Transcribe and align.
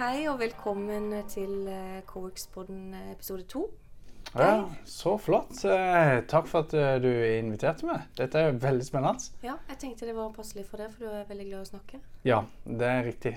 hei, 0.00 0.22
og 0.30 0.38
velkommen 0.40 1.12
til 1.28 1.66
uh, 1.68 1.98
Coworks-podden 2.08 2.94
episode 3.12 3.42
to. 3.42 3.66
Ja, 4.32 4.62
Så 4.84 5.16
flott. 5.20 5.58
Eh, 5.64 6.22
takk 6.30 6.46
for 6.48 6.64
at 6.64 6.72
eh, 6.72 6.94
du 7.02 7.08
inviterte 7.10 7.84
meg. 7.84 8.06
Dette 8.16 8.40
er 8.40 8.56
veldig 8.62 8.86
spennende. 8.86 9.20
Ja, 9.44 9.58
jeg 9.68 9.80
tenkte 9.82 10.08
det 10.08 10.14
var 10.16 10.30
passelig 10.32 10.64
for 10.70 10.80
deg, 10.80 10.94
for 10.94 11.04
du 11.04 11.18
er 11.18 11.28
veldig 11.28 11.46
glad 11.50 11.58
i 11.58 11.66
å 11.66 11.68
snakke. 11.68 12.00
Ja, 12.24 12.38
det 12.64 12.88
er 12.88 13.04
riktig. 13.10 13.34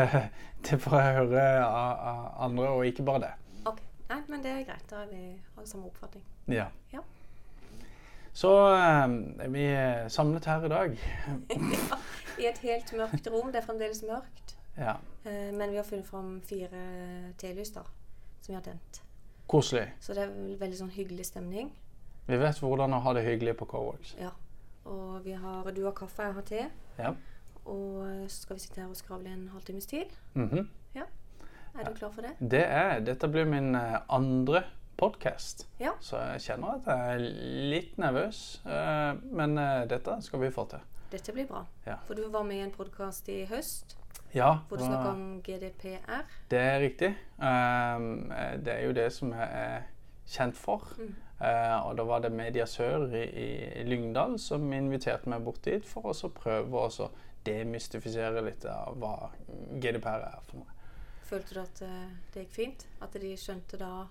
det 0.68 0.78
får 0.84 0.96
jeg 1.00 1.16
høre 1.16 1.46
av, 1.66 2.28
andre, 2.46 2.70
og 2.76 2.86
ikke 2.86 3.06
bare 3.08 3.24
det. 3.24 3.32
Ok, 3.72 3.80
Nei, 4.12 4.20
men 4.28 4.44
det 4.44 4.52
er 4.52 4.64
greit. 4.68 4.86
Da 4.92 5.02
har 5.02 5.10
vi 5.10 5.24
har 5.56 5.70
samme 5.72 5.90
oppfatning. 5.90 6.22
Ja. 6.52 6.68
Ja. 6.94 7.02
Så 8.36 8.52
eh, 8.76 9.16
er 9.48 9.56
vi 9.56 9.66
samlet 10.12 10.46
her 10.52 10.68
i 10.68 10.74
dag. 10.76 11.00
ja, 11.80 12.04
I 12.38 12.52
et 12.52 12.62
helt 12.68 12.94
mørkt 13.00 13.32
rom. 13.32 13.50
Det 13.50 13.64
er 13.64 13.66
fremdeles 13.72 14.04
mørkt. 14.06 14.55
Ja. 14.76 14.96
Eh, 15.24 15.52
men 15.52 15.70
vi 15.70 15.76
har 15.76 15.84
funnet 15.84 16.06
fram 16.06 16.40
fire 16.40 17.32
telys 17.40 17.72
da, 17.74 17.82
som 18.40 18.52
vi 18.52 18.54
har 18.54 18.62
tent. 18.62 19.00
Koselig. 19.46 19.86
Så 20.00 20.14
det 20.14 20.24
er 20.26 20.32
vel 20.34 20.56
veldig 20.60 20.78
sånn 20.80 20.90
hyggelig 20.96 21.26
stemning. 21.30 21.70
Vi 22.26 22.36
vet 22.36 22.58
hvordan 22.58 22.94
å 22.96 23.00
ha 23.04 23.12
det 23.14 23.22
hyggelig 23.24 23.56
på 23.60 23.66
Coworks. 23.70 24.16
Ja. 24.20 24.32
Og 24.86 25.20
vi 25.24 25.32
har, 25.38 25.70
du 25.72 25.84
har 25.84 25.92
kaffe, 25.94 26.22
jeg 26.26 26.34
har 26.34 26.42
te. 26.46 26.64
Ja. 26.98 27.12
Og 27.66 28.26
så 28.30 28.40
skal 28.44 28.56
vi 28.58 28.62
sitte 28.64 28.80
her 28.82 28.88
og 28.90 28.96
skravle 28.98 29.30
en 29.32 29.48
halvtimes 29.54 29.86
tid. 29.90 30.10
Mhm. 30.34 30.68
Ja. 30.94 31.06
Er 31.78 31.84
du 31.84 31.94
klar 31.94 32.10
for 32.14 32.22
det? 32.22 32.34
Det 32.40 32.62
er 32.64 33.00
Dette 33.04 33.28
blir 33.28 33.44
min 33.44 33.74
eh, 33.74 33.98
andre 34.08 34.64
podkast, 34.96 35.66
Ja. 35.78 35.92
så 36.00 36.16
jeg 36.32 36.40
kjenner 36.40 36.76
at 36.78 36.86
jeg 36.86 37.14
er 37.14 37.18
litt 37.74 37.98
nervøs. 38.00 38.60
eh, 38.66 39.14
Men 39.30 39.54
dette 39.88 40.22
skal 40.22 40.40
vi 40.40 40.50
få 40.50 40.64
til. 40.70 40.80
Dette 41.10 41.32
blir 41.32 41.46
bra. 41.46 41.64
Ja. 41.86 41.96
For 42.06 42.14
du 42.14 42.28
var 42.28 42.42
med 42.44 42.56
i 42.56 42.60
en 42.64 42.72
podkast 42.72 43.28
i 43.28 43.44
høst 43.46 43.94
Ja, 44.34 44.58
hvor 44.68 44.80
du 44.80 44.84
snakker 44.84 45.10
om 45.10 45.42
GDPR. 45.44 46.24
Det 46.50 46.58
er 46.58 46.80
riktig. 46.80 47.12
Um, 47.38 48.32
det 48.64 48.72
er 48.74 48.82
jo 48.86 48.96
det 48.96 49.06
som 49.14 49.32
jeg 49.32 49.48
er 49.60 49.86
kjent 50.26 50.56
for. 50.58 50.90
Mm. 50.98 51.14
Uh, 51.40 51.86
og 51.86 51.96
da 51.98 52.04
var 52.08 52.24
det 52.24 52.32
Media 52.32 52.66
Sør 52.66 53.12
i, 53.12 53.24
i 53.80 53.84
Lyngdal 53.84 54.38
som 54.40 54.72
inviterte 54.72 55.28
meg 55.28 55.44
bort 55.44 55.64
dit 55.64 55.84
for 55.86 56.08
å 56.10 56.30
prøve 56.32 56.86
å 56.88 57.10
demystifisere 57.46 58.42
litt 58.42 58.64
av 58.70 58.96
hva 59.00 59.30
GDPR 59.80 60.24
er 60.26 60.40
for 60.48 60.62
noe. 60.62 60.72
Følte 61.26 61.54
du 61.56 61.60
at 61.62 61.82
eh, 61.82 62.14
det 62.34 62.44
gikk 62.44 62.54
fint? 62.54 62.86
At 63.02 63.16
de 63.18 63.32
skjønte 63.38 63.78
da 63.80 64.06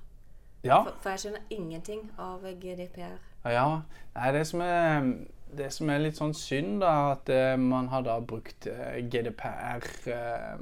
Ja. 0.66 0.82
For, 0.82 0.96
for 1.04 1.14
jeg 1.14 1.24
skjønner 1.24 1.52
ingenting 1.54 2.08
av 2.20 2.44
GDPR. 2.62 3.20
ja. 3.46 3.68
Nei, 4.16 4.32
det 4.34 4.46
som 4.48 4.64
er 4.66 5.12
det 5.58 5.72
som 5.74 5.90
er 5.90 6.04
litt 6.04 6.20
sånn 6.20 6.34
synd, 6.38 6.80
da, 6.84 7.16
at 7.16 7.30
eh, 7.34 7.56
man 7.60 7.90
har 7.92 8.06
da 8.06 8.20
brukt 8.20 8.68
eh, 8.72 9.02
GDPR 9.12 9.86
eh, 10.12 10.56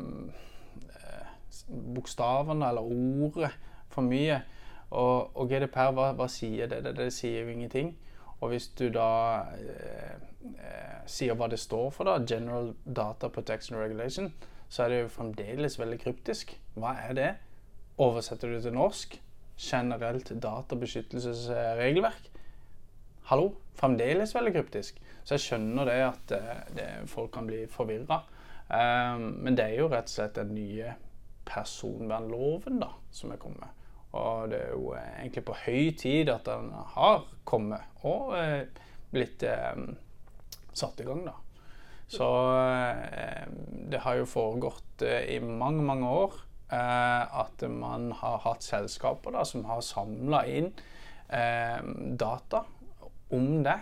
eller 1.69 2.81
ordet 2.81 3.51
for 3.93 4.05
mye. 4.05 4.41
Og, 4.93 5.33
og 5.33 5.49
GDPR, 5.49 5.93
hva, 5.95 6.11
hva 6.17 6.27
sier 6.29 6.69
det? 6.69 6.83
det? 6.85 6.95
Det 6.99 7.09
sier 7.13 7.43
jo 7.43 7.53
ingenting. 7.53 7.93
Og 8.43 8.51
hvis 8.51 8.67
du 8.77 8.89
da 8.93 9.09
eh, 9.55 10.17
sier 11.09 11.37
hva 11.39 11.47
det 11.51 11.61
står 11.61 11.93
for, 11.95 12.09
da, 12.09 12.19
General 12.27 12.73
Data 12.83 13.29
Protection 13.31 13.79
Regulation, 13.79 14.33
så 14.69 14.83
er 14.83 14.89
det 14.91 15.01
jo 15.03 15.13
fremdeles 15.15 15.79
veldig 15.79 15.99
kryptisk. 16.01 16.55
Hva 16.75 16.95
er 17.07 17.17
det? 17.17 17.31
Oversetter 18.01 18.51
du 18.51 18.59
til 18.61 18.75
norsk? 18.75 19.19
Generelt 19.63 20.33
databeskyttelsesregelverk? 20.43 22.32
Hallo? 23.29 23.53
Fremdeles 23.79 24.35
veldig 24.35 24.51
kryptisk. 24.53 24.97
Så 25.23 25.37
jeg 25.37 25.43
skjønner 25.45 25.87
det 25.87 25.99
at 26.05 26.31
eh, 26.35 26.63
det, 26.75 26.87
folk 27.07 27.31
kan 27.33 27.47
bli 27.47 27.63
forvirra. 27.71 28.23
men 29.19 29.55
det 29.55 29.63
er 29.63 29.77
jo 29.77 29.87
rett 29.91 30.07
og 30.07 30.13
slett 30.13 30.35
den 30.35 30.53
nye 30.55 30.93
personvernloven 31.45 32.79
da, 32.81 32.89
som 33.11 33.31
er 33.31 33.39
kommet. 33.39 33.83
Og 34.13 34.49
det 34.51 34.59
er 34.59 34.73
jo 34.75 34.91
eh, 34.97 35.07
egentlig 35.21 35.45
på 35.47 35.55
høy 35.65 35.93
tid 35.97 36.29
at 36.33 36.45
den 36.49 36.67
har 36.95 37.23
kommet 37.47 38.03
og 38.03 38.35
eh, 38.37 38.67
blitt 39.13 39.45
eh, 39.47 39.79
satt 40.73 40.99
i 40.99 41.07
gang, 41.07 41.23
da. 41.27 41.37
Så 42.13 42.27
eh, 42.59 43.47
det 43.89 44.03
har 44.03 44.19
jo 44.19 44.29
foregått 44.29 45.05
eh, 45.07 45.31
i 45.37 45.39
mange, 45.39 45.85
mange 45.85 46.11
år 46.11 46.37
eh, 46.75 47.39
at 47.43 47.65
man 47.71 48.11
har 48.19 48.43
hatt 48.45 48.67
selskaper 48.67 49.33
da, 49.33 49.47
som 49.47 49.65
har 49.69 49.81
samla 49.85 50.43
inn 50.51 50.73
eh, 51.31 51.79
data 52.19 52.65
om 53.35 53.63
det. 53.65 53.79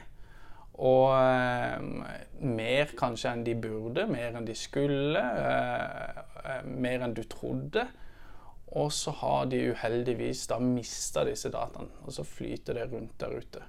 Og 0.81 1.11
eh, 1.13 1.81
mer 2.41 2.93
kanskje 2.97 3.33
enn 3.35 3.43
de 3.45 3.55
burde, 3.59 4.07
mer 4.09 4.37
enn 4.37 4.47
de 4.47 4.55
skulle, 4.57 5.21
eh, 5.21 6.21
eh, 6.41 6.63
mer 6.65 7.05
enn 7.05 7.13
du 7.17 7.23
trodde. 7.29 7.85
Og 8.71 8.87
så 8.95 9.11
har 9.19 9.49
de 9.51 9.65
uheldigvis 9.73 10.45
da 10.47 10.57
mista 10.63 11.25
disse 11.27 11.51
dataene, 11.51 11.91
og 12.05 12.15
så 12.15 12.23
flyter 12.23 12.79
det 12.79 12.87
rundt 12.93 13.17
der 13.19 13.35
ute. 13.35 13.65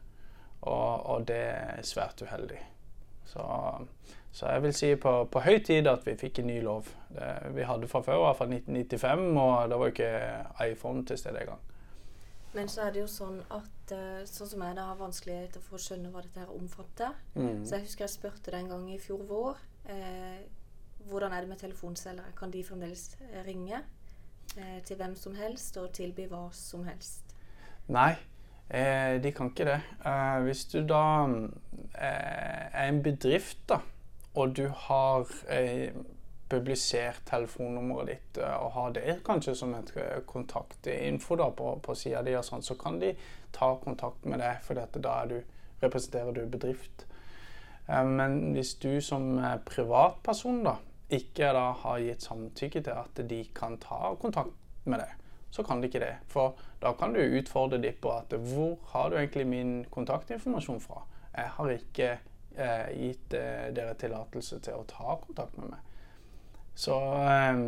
Og, 0.63 1.07
og 1.11 1.27
det 1.27 1.43
er 1.51 1.83
svært 1.85 2.23
uheldig. 2.23 2.61
Så, 3.27 3.43
så 4.31 4.53
jeg 4.55 4.63
vil 4.63 4.75
si 4.77 4.93
på, 5.03 5.17
på 5.33 5.43
høy 5.43 5.59
tid 5.67 5.91
at 5.91 6.07
vi 6.07 6.15
fikk 6.21 6.39
en 6.39 6.53
ny 6.53 6.61
lov. 6.63 6.87
Det, 7.11 7.33
vi 7.57 7.67
hadde 7.67 7.91
fra 7.91 8.05
før, 8.07 8.29
av 8.31 8.39
fra 8.39 8.47
1995, 8.47 9.27
og 9.43 9.75
da 9.75 9.81
var 9.83 9.93
ikke 9.93 10.15
iPhone 10.69 11.05
til 11.09 11.19
stede 11.19 11.43
engang. 11.43 11.72
Men 12.53 12.69
så 12.69 12.87
er 12.87 12.93
det 12.93 13.01
jo 13.01 13.09
sånn 13.09 13.39
at 13.53 13.93
eh, 13.97 14.25
sånn 14.29 14.51
som 14.51 14.65
jeg 14.67 14.77
da 14.77 14.89
har 14.91 14.99
vanskeligheter 15.01 15.63
for 15.65 15.79
å 15.79 15.83
skjønne 15.83 16.11
hva 16.13 16.25
dette 16.25 16.43
her 16.43 16.53
omfatter. 16.53 17.15
Mm. 17.35 17.63
Så 17.65 17.79
jeg 17.79 17.87
husker 17.87 18.05
jeg 18.05 18.15
spurte 18.17 18.53
den 18.53 18.69
gang 18.69 18.85
i 18.93 18.99
fjor 19.01 19.23
vår 19.29 19.63
eh, 19.93 20.43
hvordan 21.09 21.33
er 21.33 21.41
det 21.45 21.49
med 21.49 21.63
telefonselgere. 21.63 22.35
Kan 22.37 22.53
de 22.53 22.65
fremdeles 22.65 23.07
eh, 23.31 23.41
ringe 23.47 23.81
eh, 24.57 24.79
til 24.85 25.01
hvem 25.01 25.17
som 25.17 25.37
helst 25.39 25.81
og 25.81 25.93
tilby 25.97 26.29
hva 26.31 26.45
som 26.57 26.85
helst? 26.89 27.33
Nei, 27.93 28.13
eh, 28.69 29.17
de 29.23 29.33
kan 29.35 29.51
ikke 29.51 29.71
det. 29.73 29.81
Eh, 30.05 30.39
hvis 30.47 30.67
du 30.75 30.83
da 30.87 31.05
eh, 31.25 32.69
er 32.69 32.85
en 32.85 33.03
bedrift, 33.03 33.65
da, 33.69 33.81
og 34.35 34.57
du 34.57 34.67
har 34.87 35.29
publisert 36.53 37.25
telefonnummeret 37.29 38.11
ditt 38.13 38.43
eh, 38.43 38.57
og 38.61 38.75
har 38.77 38.95
det 38.99 39.17
kanskje 39.27 39.57
som 39.59 39.73
et 39.79 39.93
eh, 39.97 40.21
kontaktinfo 40.29 41.39
da, 41.41 41.49
på, 41.57 41.75
på 41.85 41.97
sida 41.99 42.23
di, 42.27 42.37
og 42.39 42.47
sånn, 42.47 42.65
så 42.65 42.77
kan 42.81 43.01
de 43.03 43.15
ta 43.57 43.73
kontakt 43.83 44.29
med 44.29 44.43
deg, 44.45 44.61
for 44.67 44.79
dette, 44.79 45.03
da 45.03 45.23
du, 45.29 45.41
representerer 45.83 46.37
du 46.37 46.45
bedrift. 46.47 47.07
Eh, 47.89 48.05
Men 48.05 48.53
hvis 48.57 48.77
du 48.83 49.01
som 49.05 49.35
privatperson 49.69 50.63
da, 50.69 50.77
ikke 51.13 51.51
da 51.53 51.67
har 51.83 52.01
gitt 52.01 52.25
samtykke 52.25 52.85
til 52.85 52.97
at 52.97 53.25
de 53.29 53.43
kan 53.57 53.77
ta 53.81 54.15
kontakt 54.21 54.57
med 54.89 55.03
deg, 55.03 55.19
så 55.53 55.63
kan 55.63 55.83
de 55.83 55.89
ikke 55.91 56.01
det. 56.01 56.15
For 56.33 56.57
da 56.81 56.95
kan 56.97 57.13
du 57.13 57.21
utfordre 57.21 57.81
dem 57.83 57.97
på 58.01 58.13
at 58.15 58.33
hvor 58.33 58.79
har 58.95 59.11
du 59.11 59.19
egentlig 59.21 59.47
min 59.47 59.73
kontaktinformasjon 59.93 60.81
fra? 60.81 61.05
Jeg 61.37 61.51
har 61.57 61.73
ikke 61.75 62.09
eh, 62.57 62.89
gitt 62.97 63.35
eh, 63.37 63.69
dere 63.77 63.95
tillatelse 64.01 64.61
til 64.65 64.81
å 64.81 64.87
ta 64.89 65.19
kontakt 65.21 65.59
med 65.61 65.75
meg. 65.75 65.92
Så 66.75 66.97
eh, 67.23 67.63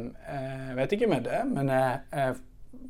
jeg 0.69 0.77
vet 0.77 0.93
ikke 0.93 1.07
med 1.11 1.25
det, 1.29 1.41
men 1.47 1.69
eh, 1.69 1.97
eh, 2.13 2.35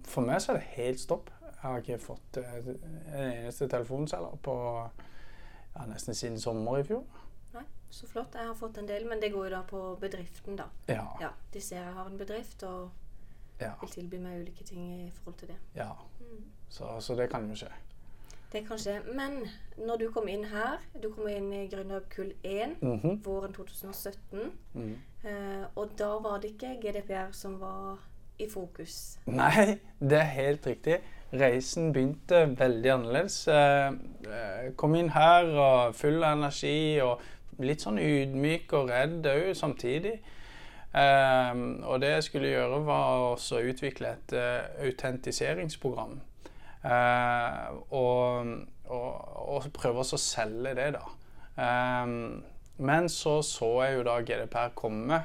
for 0.06 0.26
meg 0.26 0.40
så 0.42 0.52
er 0.52 0.60
det 0.60 0.74
helt 0.76 1.00
stopp. 1.00 1.30
Jeg 1.42 1.58
har 1.62 1.80
ikke 1.80 1.98
fått 1.98 2.36
en 2.42 2.74
eneste 3.16 3.68
telefonselger 3.72 4.36
på 4.44 4.54
ja, 4.84 5.86
nesten 5.88 6.14
siden 6.14 6.40
sommer 6.40 6.78
i 6.78 6.84
fjor. 6.84 7.04
Nei, 7.54 7.64
så 7.90 8.06
flott. 8.10 8.36
Jeg 8.36 8.46
har 8.46 8.54
fått 8.58 8.78
en 8.78 8.88
del, 8.88 9.06
men 9.08 9.22
det 9.22 9.32
går 9.32 9.48
jo 9.48 9.54
da 9.56 9.62
på 9.68 9.80
bedriften, 10.00 10.58
da. 10.60 10.68
Ja. 10.88 11.06
Ja, 11.20 11.30
De 11.54 11.60
ser 11.60 11.80
jeg 11.80 11.94
har 11.96 12.06
en 12.10 12.18
bedrift 12.20 12.62
og 12.68 12.90
ja, 13.60 13.72
vil 13.80 13.90
tilby 13.94 14.20
meg 14.20 14.42
ulike 14.44 14.64
ting 14.68 14.84
i 15.06 15.10
forhold 15.14 15.38
til 15.40 15.54
det. 15.54 15.58
ja. 15.78 15.90
Mm. 16.20 16.44
Så, 16.74 17.00
så 17.00 17.14
det 17.14 17.28
kan 17.30 17.44
jo 17.48 17.54
skje. 17.54 17.68
Det 18.54 18.60
kan 18.68 18.78
skje. 18.78 19.00
Men 19.18 19.40
når 19.86 19.96
du 19.98 20.04
kom 20.14 20.28
inn 20.30 20.44
her 20.46 20.78
Du 21.02 21.08
kom 21.12 21.26
inn 21.28 21.48
i 21.52 21.64
Grünerhub 21.68 22.06
kull 22.14 22.32
1 22.44 22.76
Mhm. 22.82 23.16
våren 23.24 23.52
2017. 23.52 24.52
Mm. 24.74 24.94
Eh, 25.24 25.64
og 25.76 25.90
da 25.98 26.12
var 26.22 26.38
det 26.40 26.50
ikke 26.54 26.76
GDPR 26.82 27.32
som 27.32 27.58
var 27.60 27.98
i 28.38 28.46
fokus. 28.50 29.18
Nei, 29.26 29.78
det 30.00 30.18
er 30.18 30.30
helt 30.38 30.66
riktig. 30.66 31.00
Reisen 31.32 31.92
begynte 31.92 32.44
veldig 32.58 32.90
annerledes. 32.92 33.48
Eh, 33.48 33.88
eh, 34.30 34.72
kom 34.76 34.94
inn 34.94 35.08
her 35.10 35.44
og 35.58 35.94
full 35.94 36.22
av 36.24 36.36
energi 36.38 37.00
og 37.02 37.20
litt 37.58 37.82
sånn 37.82 37.98
ydmyk 37.98 38.72
og 38.72 38.88
redd 38.90 39.26
òg 39.26 39.54
samtidig. 39.56 40.20
Eh, 40.94 41.54
og 41.86 42.00
det 42.00 42.10
jeg 42.14 42.22
skulle 42.22 42.48
gjøre, 42.54 42.84
var 42.86 43.34
å 43.34 43.62
utvikle 43.70 44.12
et 44.12 44.32
eh, 44.32 44.86
autentiseringsprogram. 44.86 46.20
Eh, 46.84 47.68
og, 47.96 48.50
og, 48.92 49.12
og 49.56 49.68
prøve 49.76 50.02
oss 50.04 50.16
å 50.16 50.20
selge 50.20 50.74
det, 50.76 50.90
da. 50.98 51.04
Eh, 51.56 52.16
men 52.84 53.08
så 53.08 53.38
så 53.46 53.70
jeg 53.84 53.98
jo 53.98 54.06
da 54.08 54.18
GDPR 54.26 54.74
komme. 54.76 55.22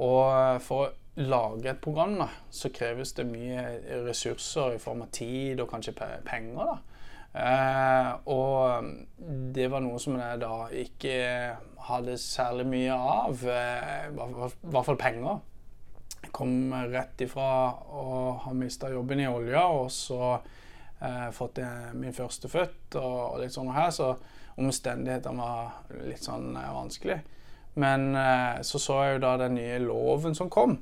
Og 0.00 0.62
for 0.64 0.86
å 0.86 0.92
lage 1.20 1.68
et 1.68 1.82
program, 1.84 2.16
da, 2.22 2.28
så 2.50 2.70
kreves 2.72 3.12
det 3.18 3.28
mye 3.28 3.66
ressurser 4.06 4.78
i 4.78 4.80
form 4.80 5.04
av 5.04 5.12
tid 5.12 5.60
og 5.60 5.68
kanskje 5.74 5.94
penger. 6.24 6.72
da. 6.72 6.78
Eh, 7.32 8.08
og 8.28 8.88
det 9.56 9.68
var 9.72 9.84
noe 9.84 10.00
som 10.00 10.18
jeg 10.20 10.40
da 10.42 10.56
ikke 10.82 11.14
hadde 11.88 12.18
særlig 12.20 12.66
mye 12.68 12.96
av. 12.96 13.44
eh, 13.48 14.08
I 14.08 14.16
hvert 14.16 14.88
fall 14.88 15.00
penger. 15.00 15.40
Jeg 16.22 16.32
kom 16.32 16.72
rett 16.92 17.20
ifra 17.24 17.46
å 17.74 18.38
ha 18.44 18.52
mista 18.54 18.90
jobben 18.92 19.20
i 19.20 19.28
olja, 19.28 19.64
og 19.66 19.90
så 19.90 20.38
eh, 21.02 21.28
fått 21.34 21.60
min 21.98 22.14
første 22.16 22.48
født 22.48 22.96
og, 23.00 23.18
og, 23.34 23.40
litt 23.42 23.54
sånn 23.54 23.72
her, 23.74 23.90
så 23.94 24.14
omstendighetene 24.60 25.42
var 25.42 26.00
litt 26.06 26.24
sånn 26.24 26.56
eh, 26.56 26.72
vanskelig. 26.74 27.20
Men 27.74 28.14
eh, 28.16 28.60
så 28.62 28.78
så 28.78 28.98
jeg 29.04 29.16
jo 29.16 29.22
da 29.24 29.36
den 29.40 29.56
nye 29.56 29.78
loven 29.82 30.36
som 30.36 30.50
kom. 30.52 30.78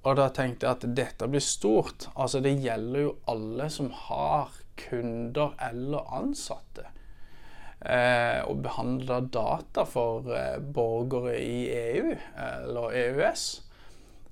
Og 0.00 0.16
da 0.16 0.30
tenkte 0.32 0.66
jeg 0.66 0.78
at 0.78 0.88
dette 0.96 1.28
blir 1.28 1.44
stort. 1.44 2.08
Altså 2.14 2.40
det 2.42 2.56
gjelder 2.62 3.04
jo 3.04 3.16
alle 3.30 3.68
som 3.72 3.90
har 4.08 4.54
kunder 4.80 5.52
eller 5.60 6.08
ansatte. 6.16 6.88
Eh, 7.80 8.40
og 8.44 8.60
behandler 8.64 9.28
data 9.32 9.86
for 9.88 10.26
eh, 10.36 10.58
borgere 10.60 11.36
i 11.40 11.68
EU 11.72 12.14
eller 12.36 12.96
EØS. 13.04 13.44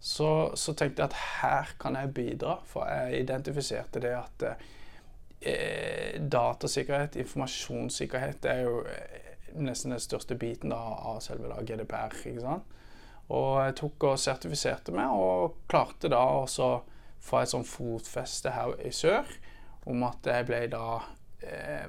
Så, 0.01 0.29
så, 0.55 0.73
tenkte 0.79 1.03
jeg 1.03 1.11
at 1.11 1.23
her 1.43 1.71
kan 1.81 1.97
jeg 1.99 2.13
bidra, 2.15 2.59
for 2.69 2.87
jeg 2.87 3.25
identifiserte 3.25 4.03
det 4.05 4.13
at 4.15 4.45
eh, 5.41 6.19
datasikkerhet, 6.21 7.17
informasjonssikkerhet, 7.23 8.43
det 8.43 8.53
er 8.53 8.67
jo 8.67 8.83
eh, 8.91 9.35
nesten 9.59 9.95
den 9.95 10.03
største 10.03 10.37
biten 10.39 10.75
da, 10.75 10.81
av 11.13 11.21
selve 11.25 11.51
da, 11.51 11.63
GDPR. 11.63 12.17
ikke 12.31 12.45
sant? 12.45 12.77
Og 13.29 13.59
jeg 13.61 13.77
tok 13.77 14.09
og 14.09 14.21
sertifiserte 14.21 14.95
meg, 14.97 15.13
og 15.13 15.61
klarte 15.69 16.09
da 16.09 16.23
å 16.41 16.47
få 16.49 17.43
et 17.43 17.53
sånn 17.53 17.67
fotfeste 17.67 18.55
her 18.55 18.73
i 18.87 18.93
sør 18.95 19.29
om 19.89 20.05
at 20.07 20.27
jeg 20.29 20.47
ble 20.49 20.63
da 20.73 21.01
eh, 21.45 21.87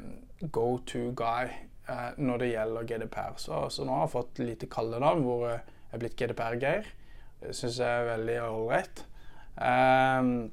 go 0.52 0.80
to 0.88 1.10
guy 1.18 1.50
eh, 1.50 2.10
når 2.18 2.44
det 2.44 2.52
gjelder 2.54 2.88
GDPR. 2.92 3.36
Så, 3.42 3.66
så, 3.72 3.86
nå 3.86 3.98
har 3.98 4.08
jeg 4.08 4.16
fått 4.16 4.42
lite 4.44 4.70
kallenavn 4.72 5.24
hvor 5.26 5.46
jeg 5.50 5.62
er 5.92 6.02
blitt 6.02 6.18
GDPR-geir. 6.20 6.90
Det 7.40 7.56
syns 7.56 7.80
jeg 7.80 7.88
er 7.88 8.10
veldig 8.14 8.38
ålreit. 8.50 9.06
Um, 9.60 10.52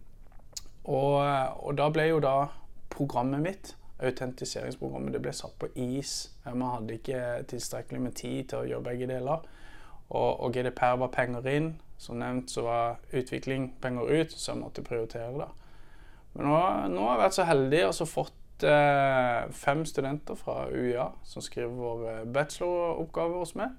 og, 0.86 1.18
og, 1.18 1.72
da 1.78 1.88
ble 1.94 2.08
jo 2.08 2.22
da 2.22 2.36
programmet 2.96 3.42
mitt, 3.44 3.74
autentiseringsprogrammet, 4.02 5.14
det 5.14 5.22
ble 5.24 5.32
satt 5.36 5.56
på 5.60 5.70
is. 5.80 6.14
Vi 6.44 6.56
hadde 6.60 6.98
ikke 6.98 7.20
tilstrekkelig 7.52 8.00
med 8.02 8.16
tid 8.18 8.50
til 8.50 8.62
å 8.62 8.68
gjøre 8.70 8.88
begge 8.90 9.08
deler. 9.10 9.44
Og, 10.08 10.40
og 10.40 10.52
GDPR 10.54 10.98
var 11.00 11.14
penger 11.14 11.48
inn. 11.52 11.74
Som 11.98 12.18
nevnt 12.20 12.52
så 12.52 12.66
var 12.66 12.98
utvikling 13.16 13.70
penger 13.80 14.10
ut, 14.10 14.32
så 14.32 14.52
jeg 14.52 14.60
måtte 14.60 14.84
prioritere 14.84 15.32
det. 15.38 15.48
Men 16.34 16.50
nå, 16.50 16.58
nå 16.92 17.06
har 17.06 17.14
jeg 17.14 17.22
vært 17.22 17.38
så 17.38 17.46
heldig 17.48 17.80
og 17.86 17.94
så 17.96 18.06
fått 18.10 18.66
eh, 18.68 19.46
fem 19.56 19.86
studenter 19.88 20.36
fra 20.36 20.66
UiA 20.68 21.06
som 21.24 21.44
skriver 21.44 22.04
eh, 22.10 22.26
bacheloroppgave 22.28 23.40
hos 23.40 23.54
meg. 23.56 23.72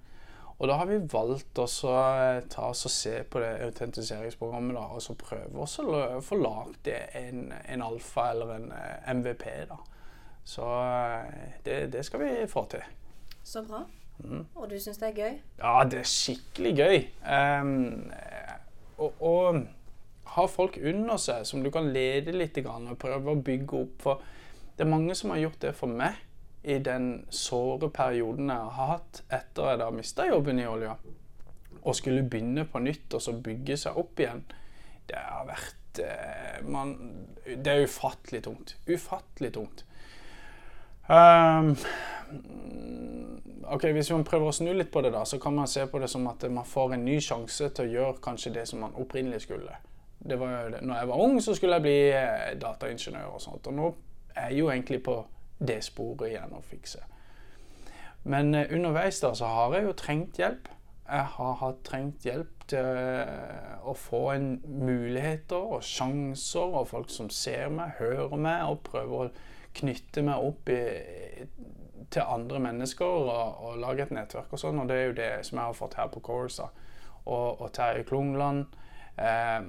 Og 0.57 0.69
da 0.69 0.77
har 0.79 0.87
vi 0.89 0.97
valgt 1.11 1.59
å 1.61 1.67
eh, 1.67 2.39
ta 2.49 2.71
oss 2.71 2.87
og 2.89 2.93
se 2.93 3.19
på 3.29 3.41
det 3.43 3.51
autentiseringsprogrammet 3.67 4.73
da, 4.77 4.87
og 4.89 5.03
så 5.05 5.13
prøve 5.19 5.61
oss 5.61 5.77
å 5.83 6.21
få 6.25 6.39
lagd 6.41 6.89
en, 6.89 7.51
en, 7.53 7.83
alfa 7.85 8.31
eller 8.31 8.55
en 8.55 8.71
eh, 8.73 9.11
MVP. 9.13 9.45
da. 9.69 9.77
Så 10.47 10.65
det, 11.65 11.77
det 11.93 12.01
skal 12.07 12.23
vi 12.23 12.31
få 12.49 12.65
til. 12.71 12.85
Så 13.43 13.61
bra. 13.67 13.83
Mm. 14.23 14.45
Og 14.55 14.69
du 14.71 14.77
syns 14.81 14.97
det 14.97 15.11
er 15.11 15.19
gøy? 15.19 15.33
Ja, 15.59 15.73
det 15.85 16.01
er 16.01 16.09
skikkelig 16.09 16.71
gøy. 16.79 16.97
Um, 17.27 18.07
og, 18.97 19.21
og, 19.21 19.65
ha 20.37 20.45
folk 20.51 20.75
under 20.81 21.19
seg 21.21 21.45
som 21.47 21.61
du 21.63 21.69
kan 21.73 21.87
lede 21.93 22.33
litt 22.35 22.57
og 22.65 22.97
prøve 22.99 23.31
å 23.33 23.41
bygge 23.41 23.83
opp. 23.83 24.01
For 24.03 24.25
det 24.77 24.85
er 24.85 24.91
mange 24.91 25.15
som 25.15 25.31
har 25.33 25.43
gjort 25.45 25.61
det 25.63 25.75
for 25.77 25.89
meg 25.89 26.17
i 26.67 26.79
den 26.83 27.25
såre 27.31 27.87
perioden 27.93 28.49
jeg 28.51 28.71
har 28.75 28.89
hatt 28.91 29.21
etter 29.31 29.71
jeg 29.71 29.79
da 29.79 29.87
mista 29.95 30.25
jobben 30.27 30.59
i 30.59 30.67
olja. 30.67 30.97
Og 31.87 31.95
skulle 31.95 32.25
begynne 32.27 32.65
på 32.67 32.81
nytt 32.83 33.13
og 33.15 33.23
så 33.23 33.33
bygge 33.43 33.77
seg 33.79 33.99
opp 33.99 34.19
igjen. 34.19 34.41
Det 35.07 35.19
har 35.21 35.45
vært 35.47 36.01
eh, 36.03 36.57
man, 36.67 36.91
Det 37.45 37.71
er 37.71 37.85
ufattelig 37.87 38.41
tungt. 38.43 38.75
Ufattelig 38.89 39.53
tungt. 39.55 39.85
Um, 41.07 41.71
ok, 43.63 43.87
Hvis 43.95 44.11
man 44.11 44.27
prøver 44.27 44.51
å 44.51 44.57
snu 44.57 44.73
litt 44.75 44.91
på 44.91 45.05
det, 45.05 45.13
da, 45.15 45.23
så 45.23 45.39
kan 45.39 45.55
man 45.55 45.71
se 45.71 45.85
på 45.87 46.03
det 46.03 46.11
som 46.11 46.27
at 46.27 46.43
man 46.51 46.67
får 46.67 46.97
en 46.97 47.07
ny 47.07 47.21
sjanse 47.23 47.71
til 47.71 47.87
å 47.87 47.93
gjøre 47.93 48.25
kanskje 48.27 48.57
det 48.59 48.65
som 48.67 48.83
man 48.83 48.99
opprinnelig 48.99 49.45
skulle. 49.45 49.79
Det 50.19 50.35
var. 50.39 50.75
Når 50.81 50.99
jeg 50.99 51.07
var 51.13 51.23
ung, 51.23 51.39
så 51.39 51.55
skulle 51.55 51.79
jeg 51.79 51.87
bli 51.87 51.97
eh, 52.11 52.53
dataingeniør 52.59 53.37
og 53.37 53.41
sånt. 53.47 53.71
Og 53.71 53.79
nå 53.79 53.89
er 54.35 54.51
jeg 54.51 54.59
jo 54.65 54.69
egentlig 54.73 54.99
på 55.07 55.21
det 55.59 55.81
sporet 55.85 56.31
igjen 56.31 56.55
å 56.57 56.63
fikse. 56.65 57.03
Men 58.27 58.53
uh, 58.55 58.65
underveis 58.73 59.21
da, 59.23 59.33
så 59.37 59.49
har 59.51 59.77
jeg 59.77 59.87
jo 59.87 59.97
trengt 59.97 60.39
hjelp. 60.41 60.69
Jeg 61.07 61.27
har 61.37 61.59
hatt 61.61 61.83
trengt 61.87 62.25
hjelp 62.27 62.65
til 62.67 62.83
uh, 62.83 63.77
å 63.87 63.93
få 63.95 64.23
en 64.35 64.49
muligheter 64.67 65.77
og 65.77 65.85
sjanser, 65.87 66.75
og 66.81 66.89
folk 66.91 67.13
som 67.13 67.31
ser 67.31 67.71
meg, 67.73 67.95
hører 68.01 68.35
meg 68.35 68.65
og 68.67 68.83
prøver 68.89 69.27
å 69.27 69.53
knytte 69.77 70.23
meg 70.25 70.43
opp 70.43 70.69
i, 70.73 70.81
til 72.09 72.23
andre 72.23 72.59
mennesker 72.59 73.05
og, 73.05 73.63
og, 73.63 73.77
lage 73.81 74.05
et 74.05 74.13
nettverk 74.15 74.53
og 74.53 74.61
sånn. 74.61 74.81
Og 74.81 74.89
det 74.89 74.97
er 74.97 75.07
jo 75.09 75.17
det 75.17 75.31
som 75.47 75.59
jeg 75.59 75.69
har 75.69 75.77
fått 75.77 75.97
her 75.99 76.11
på 76.13 76.23
Corsa. 76.23 76.69
Og, 77.27 77.61
og 77.61 77.71
Terje 77.75 78.05
Klungland. 78.07 78.77
Eh, 79.19 79.59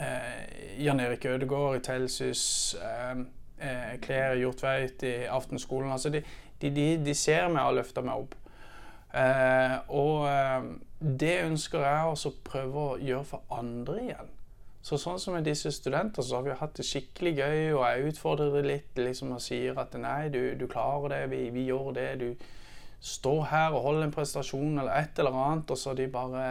eh, 0.00 0.82
Jan 0.84 1.00
Erik 1.00 1.24
Ødegaard 1.30 1.78
i 1.78 1.84
Telsys. 1.86 2.44
Eh, 2.76 3.24
eh 3.64 3.98
Claire 4.04 4.38
Hjortveit 4.40 5.02
i 5.08 5.14
Aftenskolen. 5.32 5.92
Altså 5.92 6.12
de, 6.12 6.22
de, 6.60 6.70
de, 6.70 6.88
de 7.04 7.14
ser 7.14 7.48
meg 7.48 7.64
og 7.66 7.78
løfter 7.80 8.06
meg 8.06 8.24
opp. 8.26 8.36
Eh, 9.14 9.74
og 9.94 10.24
eh, 10.26 10.70
det 10.98 11.34
ønsker 11.44 11.84
jeg 11.86 12.14
også 12.14 12.32
å 12.32 12.40
prøve 12.46 12.86
å 12.86 12.96
gjøre 12.98 13.28
for 13.28 13.54
andre 13.54 14.00
igjen. 14.02 14.32
Så 14.84 14.98
sånn 15.00 15.20
som 15.20 15.32
med 15.32 15.46
disse 15.48 15.70
studentene, 15.72 16.24
så 16.26 16.36
har 16.36 16.44
vi 16.44 16.56
hatt 16.58 16.74
det 16.76 16.84
skikkelig 16.84 17.30
gøy, 17.38 17.60
og 17.72 17.84
jeg 17.86 18.10
utfordrer 18.10 18.50
det 18.52 18.64
litt 18.66 18.98
liksom, 19.00 19.30
og 19.32 19.40
sier 19.40 19.78
at 19.80 19.94
nei, 19.96 20.26
du, 20.34 20.40
du 20.60 20.66
klarer 20.68 21.14
det, 21.14 21.20
vi, 21.32 21.46
vi, 21.54 21.64
gjør 21.70 21.94
det. 21.96 22.08
Du 22.20 23.00
står 23.04 23.46
her 23.52 23.76
og 23.76 23.86
holder 23.86 24.08
en 24.08 24.12
prestasjon 24.12 24.82
eller 24.82 24.92
et 24.98 25.22
eller 25.22 25.38
annet, 25.44 25.72
og 25.72 25.80
så 25.80 25.96
de 25.96 26.10
bare 26.12 26.44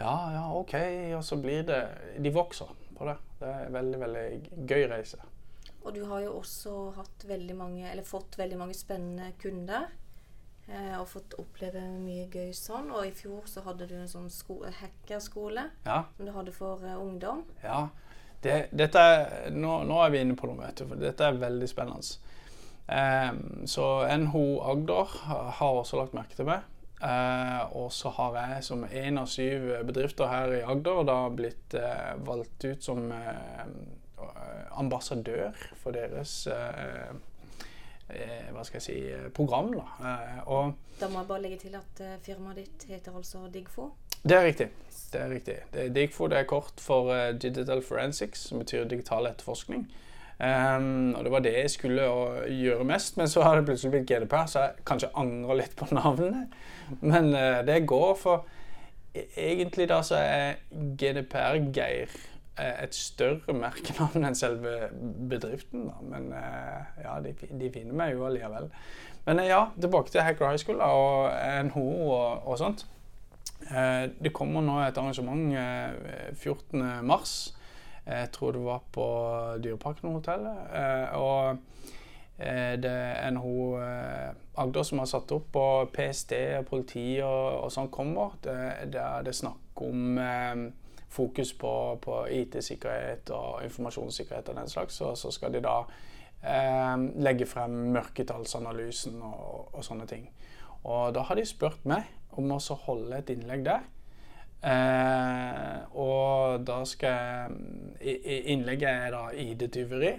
Ja, 0.00 0.16
ja, 0.34 0.48
OK. 0.58 0.74
Og 1.14 1.22
så 1.22 1.38
blir 1.38 1.62
det 1.68 1.78
De 2.18 2.32
vokser 2.34 2.72
på 2.96 3.06
det. 3.06 3.14
Det 3.38 3.52
er 3.52 3.68
en 3.68 3.76
veldig, 3.76 4.00
veldig 4.00 4.26
gøy 4.66 4.88
reise. 4.90 5.20
Og 5.84 5.92
du 5.92 6.00
har 6.08 6.24
jo 6.24 6.38
også 6.38 6.72
hatt 6.96 7.26
veldig 7.28 7.56
mange, 7.58 7.84
eller 7.90 8.06
fått 8.08 8.38
veldig 8.40 8.58
mange 8.58 8.76
spennende 8.76 9.32
kunder. 9.40 9.90
Eh, 10.64 10.94
og 10.96 11.10
fått 11.10 11.34
oppleve 11.36 11.82
mye 12.00 12.24
gøy 12.32 12.54
sånn. 12.56 12.88
Og 12.94 13.04
i 13.08 13.12
fjor 13.16 13.44
så 13.50 13.64
hadde 13.66 13.88
du 13.90 13.98
en 13.98 14.08
sånn 14.08 14.30
hackerskole 14.80 15.68
ja. 15.84 16.04
som 16.16 16.24
du 16.24 16.32
hadde 16.32 16.54
for 16.56 16.84
uh, 16.84 16.96
ungdom. 16.96 17.44
Ja. 17.64 17.88
Det, 18.44 18.68
dette 18.76 19.00
er, 19.00 19.50
nå, 19.52 19.82
nå, 19.88 19.98
er 20.04 20.12
vi 20.12 20.20
inne 20.20 20.36
på 20.36 20.48
noe, 20.48 20.60
vet 20.60 20.80
du, 20.80 20.88
for 20.88 21.00
dette 21.00 21.24
er 21.24 21.40
veldig 21.40 21.68
spennende. 21.68 22.32
Eh, 22.84 23.30
så 23.68 23.88
NHO 24.20 24.46
Agder 24.72 25.18
har 25.60 25.80
også 25.82 26.00
lagt 26.00 26.16
merke 26.16 26.36
til 26.36 26.48
meg. 26.48 26.64
Uh, 27.04 27.60
og 27.76 27.90
så 27.92 28.08
har 28.16 28.36
jeg 28.38 28.64
som 28.64 28.84
én 28.86 29.20
av 29.20 29.26
syv 29.28 29.66
bedrifter 29.84 30.30
her 30.30 30.52
i 30.56 30.62
Agder 30.64 31.02
da 31.04 31.18
blitt 31.28 31.74
uh, 31.76 32.14
valgt 32.24 32.64
ut 32.64 32.86
som 32.86 33.10
ambassadør 34.80 35.52
for 35.80 35.96
deres 35.96 36.42
Eh, 38.08 38.50
hva 38.52 38.62
skal 38.64 38.78
jeg 38.78 38.82
si, 38.82 38.96
eh, 39.08 39.28
program. 39.32 39.72
Da. 39.72 39.84
Eh, 40.04 40.40
og 40.46 40.74
da 41.00 41.08
må 41.08 41.18
jeg 41.18 41.28
bare 41.28 41.42
legge 41.42 41.56
til 41.58 41.74
at 41.74 42.02
firmaet 42.22 42.56
ditt 42.56 42.84
heter 42.88 43.16
altså 43.16 43.48
Digfo? 43.52 43.90
Det 44.22 44.36
er 44.36 44.44
riktig. 44.44 44.68
Det 45.12 45.20
er 45.20 45.30
riktig. 45.30 45.56
Det, 45.72 45.94
Digfo 45.94 46.26
det 46.26 46.38
er 46.38 46.44
kort 46.44 46.80
for 46.80 47.32
Digital 47.32 47.82
Forensics, 47.82 48.48
som 48.48 48.58
betyr 48.58 48.84
digital 48.84 49.26
etterforskning. 49.26 49.88
Um, 50.34 51.14
og 51.14 51.24
det 51.24 51.30
var 51.32 51.38
det 51.38 51.52
jeg 51.52 51.70
skulle 51.70 52.02
gjøre 52.48 52.84
mest, 52.84 53.16
men 53.16 53.28
så 53.28 53.42
har 53.42 53.56
det 53.56 53.66
plutselig 53.66 53.90
blitt 53.90 54.08
GDPR, 54.08 54.46
så 54.46 54.60
jeg 54.60 54.84
kanskje 54.86 55.12
angrer 55.14 55.54
litt 55.54 55.76
på 55.76 55.86
navnet. 55.94 56.52
Men 57.00 57.34
uh, 57.34 57.62
det 57.66 57.86
går 57.86 58.14
for 58.14 58.46
e-, 59.14 59.28
Egentlig 59.36 59.88
da 59.88 60.02
så 60.02 60.18
er 60.18 60.56
GDPR-Geir 60.72 62.10
et 62.62 62.94
større 62.94 63.54
merkenavn 63.56 64.26
enn 64.28 64.36
selve 64.38 64.74
bedriften. 65.30 65.88
Da. 65.88 65.98
Men 66.06 66.30
eh, 66.38 67.02
ja, 67.02 67.16
de, 67.24 67.34
de 67.34 67.70
finner 67.74 67.96
meg 67.98 68.14
jo 68.14 68.26
allikevel. 68.28 68.68
Men 69.26 69.42
eh, 69.42 69.50
ja, 69.50 69.64
tilbake 69.80 70.14
til 70.14 70.22
Hacker 70.22 70.52
High 70.52 70.62
School 70.62 70.78
da, 70.78 70.90
og 70.94 71.66
NHO 71.68 71.86
og, 72.14 72.46
og 72.46 72.58
sånt. 72.60 72.86
Eh, 73.70 74.06
det 74.22 74.34
kommer 74.36 74.62
nå 74.62 74.78
et 74.84 74.98
arrangement 75.00 75.50
14.3. 76.38 77.60
Jeg 78.04 78.30
tror 78.36 78.52
det 78.52 78.64
var 78.66 78.82
på 78.92 79.04
Dyreparken-hotellet. 79.64 80.58
Og 81.16 81.56
det 82.36 82.90
er 82.90 83.30
NHO 83.32 83.78
Agder 84.60 84.84
som 84.84 85.00
har 85.00 85.08
satt 85.08 85.32
opp, 85.32 85.56
og 85.56 85.94
PST 85.94 86.34
og 86.58 86.66
politi 86.68 87.06
og, 87.24 87.64
og 87.64 87.72
sånn 87.72 87.88
kommer. 87.94 88.36
Det, 88.44 88.56
det 88.92 89.00
er 89.00 89.38
snakk 89.38 89.80
om 89.86 90.18
fokus 91.14 91.52
på, 91.58 91.72
på 92.02 92.18
IT-sikkerhet 92.40 93.30
og 93.34 93.64
informasjonssikkerhet 93.66 94.50
og 94.50 94.58
den 94.58 94.68
slags, 94.72 94.98
så, 95.00 95.14
så 95.18 95.30
skal 95.34 95.54
de 95.54 95.62
da 95.64 95.76
eh, 96.42 96.94
legge 97.22 97.46
frem 97.48 97.76
mørketallsanalysen 97.94 99.20
og, 99.22 99.70
og, 99.72 99.80
sånne 99.86 100.08
ting. 100.10 100.28
Og 100.84 101.14
da 101.16 101.24
har 101.28 101.38
de 101.38 101.46
spurt 101.48 101.86
meg 101.88 102.10
om 102.34 102.50
å 102.52 102.60
holde 102.86 103.20
et 103.20 103.32
innlegg 103.34 103.64
der. 103.66 103.86
Eh, 104.64 105.80
og 106.00 106.62
da 106.64 106.78
skal 106.88 107.52
Innlegget 108.00 108.88
er 108.88 109.10
da 109.12 109.26
ID-tyveri. 109.32 110.14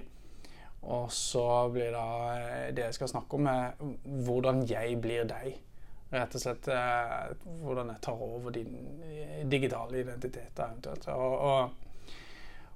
Og 0.86 1.10
så 1.14 1.46
blir 1.74 1.94
da 1.96 2.08
eh, 2.38 2.74
det 2.78 2.90
jeg 2.90 2.98
skal 3.00 3.10
snakke 3.16 3.40
om, 3.40 3.50
er 3.50 3.74
hvordan 4.28 4.66
jeg 4.70 5.00
blir 5.02 5.26
deg. 5.30 5.56
Rett 6.14 6.36
og 6.38 6.42
slett 6.42 6.68
eh, 6.72 7.32
hvordan 7.64 7.90
jeg 7.94 8.04
tar 8.06 8.22
over 8.22 8.54
din 8.54 8.76
eh, 9.04 9.42
digitale 9.50 10.04
identitet 10.04 10.60
eventuelt. 10.60 11.08
Og, 11.14 11.40
og, 11.50 12.12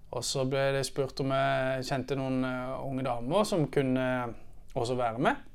og, 0.09 0.23
så 0.25 0.47
ble 0.49 0.71
det 0.75 0.85
spurt 0.87 1.21
om 1.23 1.35
jeg 1.35 1.85
kjente 1.91 2.17
noen 2.17 2.41
uh, 2.43 2.79
unge 2.87 3.05
damer 3.05 3.45
som 3.45 3.67
kunne 3.71 4.07
også 4.73 4.97
være 4.97 5.21
med. 5.29 5.45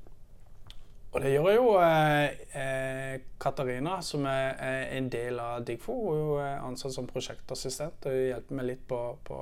Og 1.15 1.23
det 1.23 1.31
gjør 1.31 1.53
jo 1.55 1.67
eh, 1.79 3.21
Katarina, 3.39 4.01
som 4.03 4.25
er, 4.27 4.57
er, 4.59 4.81
en 4.97 5.07
del 5.13 5.39
av 5.39 5.63
Digfo. 5.67 5.95
Hun 6.11 6.41
er 6.43 6.65
ansatt 6.67 6.97
som 6.97 7.07
prosjektassistent 7.07 8.09
og 8.11 8.17
hjelper 8.19 8.59
meg 8.59 8.67
litt 8.73 8.83
på, 8.91 8.99
på 9.23 9.39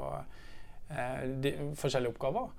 eh, 0.93 1.23
de, 1.41 1.55
forskjellige 1.81 2.13
oppgaver. 2.13 2.51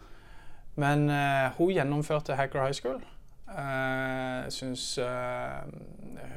Men 0.81 1.05
eh, 1.13 1.53
hun 1.59 1.69
gjennomførte 1.75 2.39
Hacker 2.39 2.65
High 2.65 2.73
School. 2.73 3.03
Eh, 3.49 4.37
jeg 4.45 4.53
syns 4.55 4.85
eh, 5.03 5.59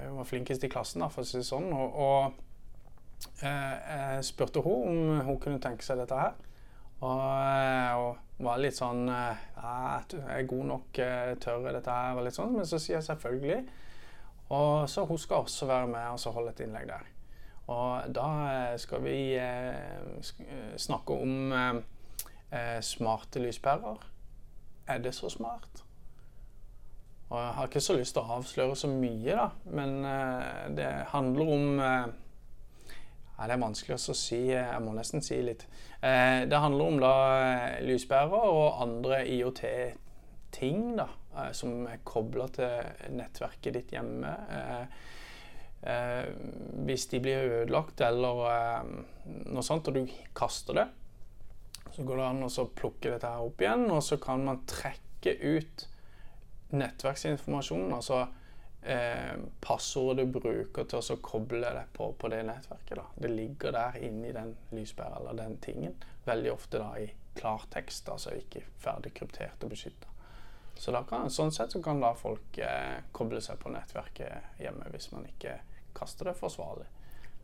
hun 0.07 0.19
var 0.19 0.29
flinkest 0.29 0.65
i 0.67 0.71
klassen, 0.73 1.05
da, 1.05 1.11
for 1.13 1.23
å 1.23 1.29
si 1.29 1.39
det 1.41 1.47
sånn. 1.49 1.71
Og, 1.77 1.97
og 1.97 2.43
jeg 3.41 4.27
spurte 4.27 4.63
hun 4.65 4.91
om 4.91 5.25
hun 5.27 5.41
kunne 5.41 5.63
tenke 5.63 5.87
seg 5.87 6.01
dette 6.03 6.19
her. 6.21 6.37
Og, 6.97 7.11
og 7.13 8.45
var 8.47 8.61
litt 8.61 8.77
sånn 8.77 9.05
ja, 9.09 10.01
er 10.33 10.49
god 10.49 10.71
nok, 10.71 11.01
tør 11.43 11.67
dette 11.69 11.93
her? 11.93 12.17
Og 12.17 12.25
litt 12.25 12.37
sånn, 12.37 12.55
Men 12.57 12.69
så 12.69 12.81
sier 12.81 12.99
jeg 12.99 13.09
selvfølgelig. 13.09 13.61
Og 14.57 14.89
så 14.89 15.05
hun 15.05 15.19
skal 15.19 15.45
også 15.45 15.67
være 15.69 15.91
med 15.91 16.27
og 16.27 16.35
holde 16.39 16.55
et 16.55 16.65
innlegg 16.65 16.89
der. 16.89 17.13
Og 17.67 18.15
da 18.15 18.29
skal 18.79 19.03
vi 19.03 19.35
eh, 19.35 20.77
snakke 20.79 21.17
om 21.19 21.53
eh, 21.53 22.79
smarte 22.81 23.43
lyspærer 23.43 24.05
er 24.87 24.99
det 25.03 25.15
så 25.15 25.29
smart? 25.29 25.83
Og 27.26 27.40
jeg 27.40 27.54
har 27.56 27.66
ikke 27.66 27.83
så 27.83 27.97
lyst 27.97 28.14
til 28.14 28.23
å 28.23 28.37
avsløre 28.38 28.76
så 28.78 28.88
mye, 28.90 29.35
da, 29.35 29.49
men 29.75 29.97
uh, 30.06 30.66
det 30.76 30.90
handler 31.11 31.49
om 31.56 31.80
uh, 31.83 32.06
Det 33.37 33.50
er 33.50 33.61
vanskelig 33.61 33.97
å 33.99 34.14
si. 34.14 34.38
Jeg 34.52 34.83
må 34.85 34.95
nesten 34.95 35.25
si 35.25 35.40
litt. 35.42 35.66
Uh, 35.99 36.47
det 36.47 36.61
handler 36.62 36.92
om 36.92 37.00
da 37.02 37.14
lysbærer 37.83 38.47
og 38.52 38.78
andre 38.85 39.25
IOT-ting 39.35 40.95
da, 41.00 41.09
som 41.52 41.83
er 41.90 42.04
kobla 42.06 42.47
til 42.54 43.11
nettverket 43.12 43.75
ditt 43.75 43.90
hjemme. 43.92 44.30
hvis 46.88 47.04
de 47.11 47.18
blir 47.21 47.50
ødelagt 47.59 48.00
eller 48.00 48.38
noe 49.45 49.62
sånt, 49.62 49.90
og 49.90 49.95
du 49.99 50.09
kaster 50.35 50.78
det, 50.78 50.87
så 51.92 52.06
går 52.09 52.16
det 52.16 52.25
an 52.30 52.47
å 52.49 52.64
plukke 52.73 53.12
dette 53.12 53.28
her 53.28 53.45
opp 53.45 53.61
igjen, 53.61 53.85
og 53.92 54.00
så 54.02 54.16
kan 54.16 54.42
man 54.49 54.64
trekke 54.66 55.37
ut 55.45 55.85
nettverksinformasjon, 56.70 57.92
altså 57.94 58.25
eh, 58.82 59.37
passordet 59.61 60.26
du 60.26 60.38
bruker 60.40 60.88
til 60.88 60.99
å 60.99 61.18
koble 61.23 61.62
deg 61.62 61.92
på, 61.94 62.11
på 62.18 62.30
det 62.32 62.42
nettverket. 62.49 62.96
Da. 62.99 63.06
Det 63.14 63.30
ligger 63.30 63.76
der 63.76 64.00
inni 64.02 64.32
den 64.35 64.54
lyspæra 64.75 65.20
eller 65.20 65.38
den 65.44 65.56
tingen. 65.62 65.96
Veldig 66.26 66.52
ofte 66.52 66.82
da 66.82 66.90
i 66.99 67.06
klartekst, 67.37 68.08
altså 68.08 68.35
ikke 68.37 68.64
ferdig 68.80 69.14
kryptert 69.14 69.64
og 69.64 69.73
beskytta. 69.75 70.12
Så 70.76 70.92
da 70.92 71.02
kan, 71.08 71.30
sånn 71.32 71.54
sett 71.54 71.73
så 71.73 71.80
kan 71.85 72.02
da 72.02 72.12
folk 72.16 72.58
eh, 72.61 73.00
koble 73.16 73.40
seg 73.44 73.58
på 73.62 73.73
nettverket 73.73 74.61
hjemme 74.61 74.90
hvis 74.92 75.08
man 75.14 75.25
ikke 75.28 75.56
kaster 75.96 76.30
det 76.30 76.37
forsvarlig. 76.37 76.85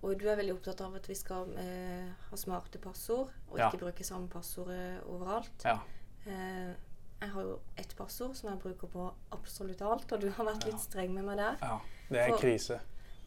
Og 0.02 0.18
du 0.18 0.26
er 0.26 0.36
veldig 0.36 0.56
opptatt 0.56 0.80
av 0.82 0.96
at 0.98 1.06
vi 1.08 1.14
skal 1.16 1.52
eh, 1.62 2.10
ha 2.28 2.38
smarte 2.38 2.80
passord, 2.82 3.30
og 3.52 3.60
ja. 3.60 3.70
ikke 3.70 3.84
bruke 3.84 4.04
samme 4.04 4.28
passord 4.28 4.72
overalt. 5.06 5.64
Ja. 5.64 5.78
Eh, 6.26 6.72
jeg 7.22 7.30
har 7.30 7.46
jo 7.46 7.58
ett 7.78 7.94
passord 7.96 8.34
som 8.34 8.50
jeg 8.50 8.58
bruker 8.64 8.90
på 8.90 9.06
absolutt 9.34 9.82
alt, 9.86 10.12
og 10.12 10.20
du 10.20 10.28
har 10.34 10.48
vært 10.48 10.66
litt 10.66 10.82
streng 10.82 11.14
med 11.14 11.26
meg 11.28 11.38
der. 11.38 11.62
Ja, 11.62 11.78
det 12.10 12.20
er 12.20 12.34
for, 12.34 12.42
krise. 12.42 12.78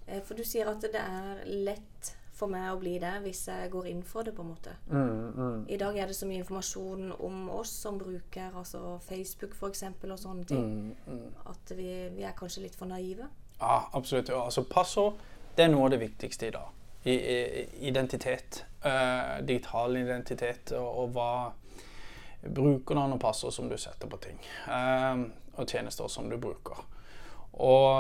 Eh, 0.06 0.22
for 0.26 0.38
du 0.38 0.44
sier 0.48 0.70
at 0.72 0.84
det 0.84 1.02
er 1.02 1.44
lett 1.48 2.12
for 2.36 2.52
meg 2.52 2.68
å 2.74 2.80
bli 2.80 2.98
det 3.00 3.14
hvis 3.24 3.46
jeg 3.48 3.72
går 3.72 3.88
inn 3.94 4.02
for 4.04 4.28
det, 4.28 4.36
på 4.36 4.44
en 4.44 4.52
måte. 4.52 4.76
Mm, 4.92 5.32
mm. 5.38 5.62
I 5.72 5.80
dag 5.80 5.98
er 5.98 6.12
det 6.12 6.18
så 6.18 6.28
mye 6.28 6.44
informasjon 6.44 7.14
om 7.16 7.50
oss 7.56 7.72
som 7.86 8.00
bruker 8.02 8.52
altså 8.52 8.98
Facebook 9.06 9.56
f.eks. 9.56 9.86
og 10.04 10.20
sånne 10.20 10.48
ting, 10.50 10.66
mm, 10.68 10.96
mm, 11.08 11.42
at 11.54 11.76
vi, 11.78 11.90
vi, 12.18 12.28
er 12.28 12.36
kanskje 12.38 12.66
litt 12.68 12.76
for 12.76 12.92
naive. 12.92 13.30
Ja, 13.62 13.86
absolutt. 13.96 14.34
Altså 14.36 14.66
passord 14.68 15.22
det 15.56 15.64
er 15.64 15.72
noe 15.72 15.88
av 15.88 15.96
det 15.96 16.02
viktigste 16.04 16.50
i 16.50 16.56
dag. 16.56 16.72
I, 17.06 17.14
i, 17.14 17.38
identitet. 17.88 18.66
Uh, 18.84 19.40
digital 19.46 19.96
identitet 19.98 20.74
og, 20.76 20.90
og 21.06 21.14
hva 21.16 21.30
brukernavn 22.50 23.16
og 23.16 23.22
passord 23.22 23.54
som 23.56 23.70
du 23.70 23.78
setter 23.80 24.10
på 24.12 24.20
ting. 24.24 24.38
Uh, 24.68 25.26
og 25.56 25.70
tjenester 25.70 26.10
som 26.12 26.30
du 26.30 26.38
bruker. 26.42 26.84
Og, 27.56 27.96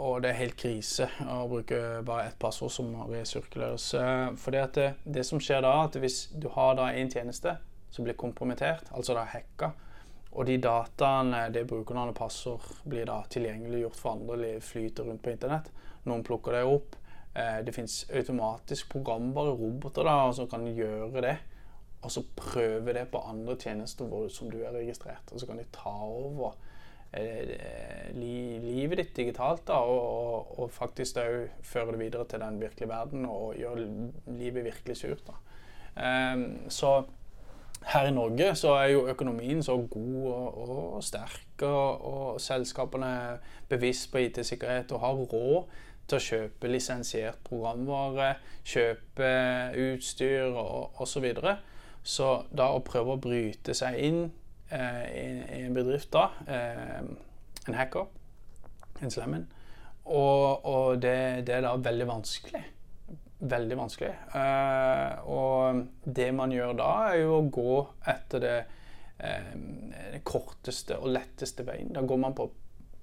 og, 0.00 0.22
det 0.24 0.30
er 0.30 0.38
helt 0.38 0.56
krise 0.56 1.10
å 1.28 1.42
bruke 1.50 2.00
bare 2.06 2.30
ett 2.30 2.38
passord 2.40 2.72
som 2.72 2.94
resirkuleres. 3.10 3.90
Uh, 3.94 4.30
for 4.40 4.56
det, 4.56 4.66
det, 4.78 4.86
det, 5.04 5.26
som 5.28 5.42
skjer 5.42 5.64
da, 5.66 5.74
at 5.84 5.98
hvis 6.00 6.26
du 6.32 6.48
har 6.54 6.78
da 6.78 6.88
en 6.92 7.12
tjeneste 7.12 7.58
som 7.92 8.06
blir 8.06 8.16
kompromittert, 8.18 8.88
altså 8.96 9.16
da 9.16 9.26
hacka, 9.28 9.74
og 10.36 10.48
de 10.48 10.58
dataene, 10.60 11.46
det 11.52 11.64
brukernavn 11.68 12.12
og 12.12 12.16
passord, 12.18 12.64
blir 12.84 13.06
da 13.08 13.22
tilgjengeliggjort 13.32 13.96
for 13.96 14.16
andre, 14.16 14.56
flyter 14.60 15.08
rundt 15.08 15.22
på 15.24 15.32
internett, 15.32 15.70
noen 16.08 16.24
plukker 16.26 16.56
det 16.56 16.64
opp. 16.68 16.96
Eh, 17.36 17.60
det 17.64 17.72
fins 17.72 18.02
automatisk 18.12 18.90
programbare 18.92 19.54
roboter 19.56 20.04
da, 20.04 20.16
som 20.32 20.48
kan 20.48 20.66
gjøre 20.68 21.24
det. 21.24 21.36
Og 22.06 22.12
så 22.14 22.22
prøve 22.38 22.94
det 22.94 23.08
på 23.10 23.18
andre 23.26 23.56
tjenester 23.58 24.06
hvor, 24.06 24.28
som 24.30 24.50
du 24.50 24.60
er 24.62 24.74
registrert. 24.76 25.32
Og 25.32 25.42
så 25.42 25.48
kan 25.48 25.58
de 25.58 25.66
ta 25.74 25.90
over 26.06 26.54
eh, 27.10 28.12
li, 28.14 28.60
livet 28.62 29.02
ditt 29.02 29.16
digitalt 29.16 29.64
da, 29.66 29.80
og, 29.82 30.06
og, 30.06 30.52
og 30.62 30.70
faktisk 30.74 31.18
òg 31.24 31.48
føre 31.66 31.96
det 31.96 32.04
videre 32.04 32.28
til 32.30 32.44
den 32.44 32.60
virkelige 32.62 32.92
verden 32.92 33.26
og 33.26 33.58
gjøre 33.58 33.88
livet 34.38 34.68
virkelig 34.70 35.00
surt. 35.02 35.34
Eh, 35.98 36.46
så 36.70 37.00
her 37.86 38.06
i 38.06 38.14
Norge 38.14 38.54
så 38.58 38.78
er 38.78 38.92
jo 38.94 39.08
økonomien 39.10 39.62
så 39.62 39.76
god 39.90 40.30
og, 40.30 40.70
og 40.96 41.04
sterk, 41.04 41.62
og, 41.62 42.06
og 42.06 42.40
selskapene 42.40 43.06
er 43.06 43.52
bevisst 43.68 44.12
på 44.12 44.22
IT-sikkerhet 44.28 44.94
og 44.94 45.02
har 45.02 45.20
råd 45.26 45.76
til 46.06 46.18
å 46.18 46.22
kjøpe 46.22 46.70
lisensiert 46.70 47.38
programvare, 47.46 48.36
kjøpe 48.66 49.30
utstyr 49.88 50.54
og 50.54 51.00
osv. 51.02 51.24
Videre. 51.26 51.56
Så 52.06 52.30
da 52.54 52.70
å 52.70 52.84
prøve 52.86 53.16
å 53.16 53.20
bryte 53.20 53.74
seg 53.74 53.98
inn 54.06 54.20
eh, 54.70 55.04
i, 55.10 55.26
i, 55.58 55.60
en 55.66 55.74
bedrift 55.74 56.12
da, 56.14 56.28
eh, 56.46 57.02
en 57.66 57.76
hacker, 57.76 58.06
en 59.02 59.12
slemmen, 59.12 59.48
og, 60.06 60.64
og 60.64 61.02
det, 61.02 61.18
det, 61.48 61.56
er 61.56 61.64
da 61.66 61.74
veldig 61.82 62.06
vanskelig. 62.06 62.62
Veldig 63.36 63.76
vanskelig. 63.76 64.12
Eh, 64.38 65.26
og 65.28 65.82
det 66.06 66.28
man 66.34 66.54
gjør 66.54 66.76
da, 66.78 66.92
er 67.10 67.24
jo 67.24 67.40
å 67.40 67.48
gå 67.52 67.80
etter 68.14 68.44
det, 68.44 68.54
eh, 69.18 69.50
det 70.14 70.22
korteste 70.26 71.00
og 71.00 71.10
letteste 71.16 71.66
veien. 71.66 71.90
Da 71.96 72.06
går 72.06 72.22
man 72.22 72.38
på 72.38 72.46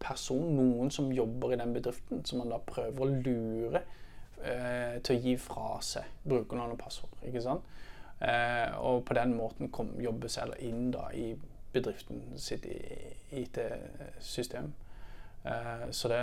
person, 0.03 0.47
noen 0.55 0.91
som 0.91 1.11
jobber 1.11 1.53
i 1.53 1.59
den 1.59 1.75
bedriften, 1.75 2.23
som 2.25 2.39
man 2.41 2.55
da 2.55 2.63
prøver 2.63 3.03
å 3.03 3.11
lure 3.11 3.83
eh, 4.43 4.99
til 5.03 5.15
å 5.15 5.21
gi 5.27 5.35
fra 5.39 5.77
seg 5.83 6.23
brukernavn 6.23 6.75
og 6.77 6.81
passord. 6.81 7.19
ikke 7.27 7.43
sant? 7.43 7.67
Eh, 8.23 8.77
og 8.79 9.03
på 9.05 9.17
den 9.17 9.35
måten 9.35 9.71
kom, 9.71 9.91
jobbe 9.99 10.29
seg 10.31 10.55
inn 10.63 10.91
da 10.93 11.09
i 11.11 11.33
bedriften 11.73 12.37
sitt 12.39 12.65
IT-system. 13.31 14.73
Eh, 15.45 15.91
så 15.91 16.07
det, 16.07 16.21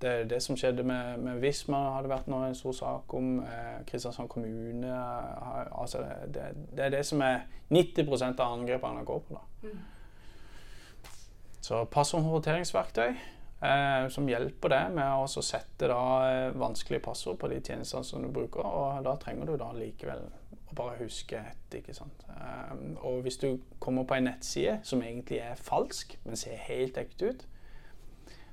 det, 0.00 0.08
er 0.08 0.24
det 0.30 0.40
som 0.42 0.56
skjedde 0.56 0.84
med, 0.86 1.18
med 1.18 1.40
Visma, 1.42 1.80
hadde 1.96 2.12
vært 2.12 2.28
nå 2.30 2.44
en 2.46 2.54
stor 2.54 2.76
sak 2.78 3.14
om. 3.18 3.40
Eh, 3.42 3.80
Kristiansand 3.88 4.30
kommune. 4.30 4.92
Har, 4.92 5.70
altså 5.74 6.04
det, 6.26 6.52
det, 6.72 6.84
er 6.84 6.94
det 6.94 7.04
som 7.06 7.22
er 7.26 7.46
90 7.74 8.06
av 8.28 8.46
angrepene 8.52 9.04
går 9.04 9.24
på. 9.26 9.40
da. 9.40 9.68
Mm. 9.68 9.78
Så 11.66 11.82
passordhåndteringsverktøy 11.90 13.08
eh, 13.10 14.08
som 14.14 14.28
hjelper 14.30 14.70
deg 14.70 14.94
med 14.94 15.10
å 15.10 15.42
sette 15.42 15.90
da, 15.90 16.02
vanskelige 16.54 17.02
passord 17.02 17.40
på 17.42 17.50
de 17.50 17.58
tjenestene 17.58 18.06
som 18.06 18.22
du 18.22 18.30
bruker. 18.30 18.62
Og 18.62 19.02
da 19.02 19.16
trenger 19.18 19.50
du 19.50 19.56
da 19.58 19.72
likevel 19.74 20.28
bare 20.76 21.00
huske 21.00 21.40
ett. 21.40 21.78
ikke 21.80 21.94
sant? 21.96 22.24
Eh, 22.30 22.72
og 23.04 23.22
hvis 23.26 23.40
du 23.42 23.58
kommer 23.82 24.04
på 24.04 24.16
en 24.16 24.28
nettside 24.30 24.78
som 24.86 25.02
egentlig 25.02 25.40
er 25.44 25.60
falsk, 25.60 26.18
men 26.24 26.36
ser 26.36 26.56
helt 26.68 26.98
ekte 27.00 27.32
ut, 27.32 27.46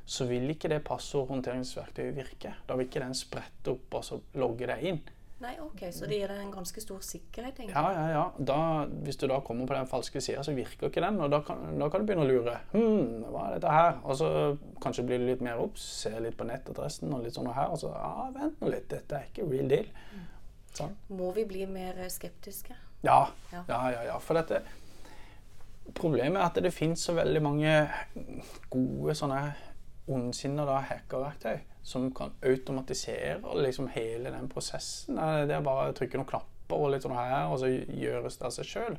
så 0.06 0.28
vil 0.28 0.50
ikke 0.52 0.72
det 0.72 0.84
passordhåndteringsverktøyet 0.88 2.16
virke. 2.16 2.56
Da 2.68 2.76
vil 2.76 2.90
ikke 2.90 3.04
den 3.04 3.16
sprette 3.16 3.72
opp 3.72 4.00
og 4.00 4.08
så 4.08 4.20
logge 4.36 4.68
deg 4.68 4.90
inn. 4.92 5.04
Nei, 5.44 5.58
ok, 5.60 5.82
Så 5.92 6.08
det 6.08 6.22
gir 6.22 6.32
deg 6.32 6.40
en 6.40 6.52
ganske 6.54 6.82
stor 6.82 7.00
sikkerhet? 7.04 7.58
egentlig? 7.60 7.76
Ja, 7.76 7.90
ja, 7.92 8.04
ja. 8.14 8.24
Da, 8.40 8.58
hvis 9.04 9.18
du 9.20 9.26
da 9.28 9.42
kommer 9.44 9.68
på 9.68 9.76
den 9.76 9.90
falske 9.92 10.22
sida, 10.24 10.44
så 10.44 10.54
virker 10.56 10.88
ikke 10.88 11.04
den. 11.04 11.20
Og 11.20 11.32
da 11.32 11.42
kan, 11.44 11.66
da 11.80 11.90
kan, 11.92 12.00
du 12.00 12.08
begynne 12.08 12.24
å 12.24 12.30
lure. 12.30 12.54
Hm, 12.72 13.26
hva 13.28 13.50
er 13.50 13.58
dette 13.58 13.74
her? 13.74 13.98
Og 14.04 14.16
så 14.22 14.30
kanskje 14.84 15.04
blir 15.10 15.20
du 15.20 15.28
litt 15.28 15.44
mer 15.44 15.60
obs, 15.60 15.84
ser 16.04 16.22
litt 16.24 16.38
på 16.40 16.48
nettadressen 16.48 17.12
og 17.12 17.26
litt 17.26 17.36
sånn 17.36 17.50
og 17.52 17.58
her. 17.58 17.74
Og 17.76 17.82
så 17.82 17.92
ja, 17.92 18.30
vent 18.38 18.64
nå 18.64 18.72
litt, 18.72 18.88
dette 18.94 19.20
er 19.20 19.28
ikke 19.32 19.50
real 19.50 19.74
deal. 19.74 19.92
Sånn. 20.78 20.96
Må 21.14 21.32
vi 21.36 21.46
bli 21.50 21.66
mer 21.70 22.00
skeptiske? 22.10 22.76
Ja. 23.04 23.28
Ja, 23.52 23.64
ja, 23.68 24.08
ja. 24.08 24.16
For 24.24 24.40
dette 24.40 24.64
Problemet 25.94 26.40
er 26.40 26.46
at 26.48 26.58
det 26.64 26.72
finnes 26.72 27.02
så 27.04 27.12
veldig 27.12 27.42
mange 27.44 27.72
gode 28.72 29.14
sånne 29.20 29.42
ondsinnede 30.08 30.78
hackerverktøy 30.88 31.58
som 31.84 32.08
kan 32.16 32.32
automatisere 32.48 33.42
liksom 33.60 33.90
hele 33.92 34.32
den 34.32 34.48
prosessen. 34.50 35.20
Det 35.20 35.52
er 35.52 35.66
bare 35.66 35.92
å 35.92 35.98
trykke 35.98 36.20
noen 36.20 36.30
knapper 36.30 36.80
og 36.80 36.94
litt 36.94 37.04
sånn 37.04 37.18
her, 37.18 37.52
og 37.52 37.60
så 37.60 37.68
gjøres 37.68 38.40
det 38.40 38.48
av 38.48 38.56
seg 38.56 38.70
sjøl. 38.70 38.96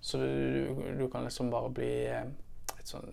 Så 0.00 0.18
du, 0.18 0.82
du, 0.98 1.06
kan 1.10 1.26
liksom 1.26 1.50
bare 1.54 1.70
bli 1.74 1.92
et, 2.10 2.82
sånn, 2.86 3.06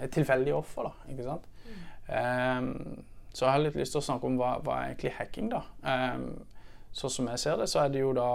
et 0.00 0.12
tilfeldig 0.16 0.56
offer, 0.56 0.88
da. 0.88 1.12
Ikke 1.12 1.28
sant? 1.28 1.46
Mm. 1.66 1.84
Um, 2.08 3.04
så 3.36 3.44
jeg 3.44 3.52
har 3.52 3.62
litt 3.62 3.76
lyst 3.76 3.92
til 3.92 4.00
å 4.00 4.08
snakke 4.08 4.28
om 4.28 4.40
hva, 4.40 4.54
hva 4.64 4.80
er 4.80 4.94
egentlig 4.94 5.12
hacking, 5.18 5.52
da. 5.52 5.62
Um, 5.84 6.30
sånn 6.96 7.12
som 7.12 7.28
jeg 7.32 7.42
ser 7.42 7.60
det, 7.60 7.68
så 7.70 7.84
er 7.84 7.92
det 7.92 8.02
jo 8.02 8.14
da 8.16 8.30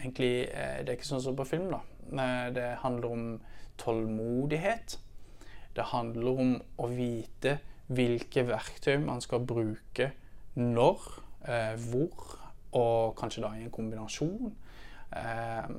egentlig 0.00 0.48
eh, 0.48 0.80
Det 0.82 0.92
er 0.92 0.98
ikke 0.98 1.10
sånn 1.12 1.22
som 1.22 1.38
på 1.38 1.46
film, 1.48 1.70
da. 1.72 1.80
Det 2.50 2.66
handler 2.82 3.12
om 3.14 3.26
tålmodighet. 3.80 4.98
Det 5.76 5.90
handler 5.92 6.40
om 6.44 6.54
å 6.82 6.88
vite 6.90 7.58
hvilke 7.90 8.44
verktøy 8.46 8.98
man 9.02 9.22
skal 9.22 9.44
bruke 9.46 10.10
når, 10.58 11.06
eh, 11.46 11.76
hvor, 11.90 12.36
og 12.72 13.16
kanskje 13.18 13.44
da 13.44 13.54
i 13.56 13.64
en 13.64 13.74
kombinasjon. 13.74 14.52
Eh, 15.16 15.70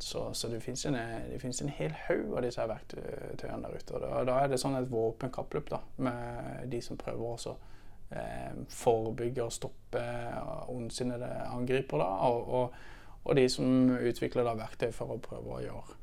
så, 0.00 0.32
så, 0.34 0.48
det 0.50 0.62
fins 0.62 0.86
en, 0.86 0.96
en, 0.96 1.68
hel 1.78 1.94
haug 2.08 2.34
av 2.34 2.42
disse 2.42 2.66
verktøyene 2.66 3.62
der 3.62 3.76
ute. 3.76 3.94
Og 3.94 4.02
da, 4.02 4.24
da 4.26 4.40
er 4.42 4.50
det 4.50 4.60
sånn 4.62 4.78
et 4.78 4.90
våpenkappløp 4.90 5.74
med 6.02 6.66
de 6.72 6.82
som 6.82 6.98
prøver 6.98 7.26
å 7.26 7.36
eh, 7.38 7.74
forebygge 8.70 9.44
og 9.44 9.52
stoppe 9.52 10.02
ondsinnede 10.68 11.28
angripere. 11.50 12.06
Og, 12.28 12.48
og, 12.48 12.74
og, 13.24 13.36
de 13.36 13.48
som 13.50 13.90
utvikler 13.90 14.46
da 14.46 14.54
verktøy 14.58 14.92
for 14.94 15.16
å 15.16 15.20
prøve 15.22 15.56
å 15.56 15.62
gjøre 15.64 15.96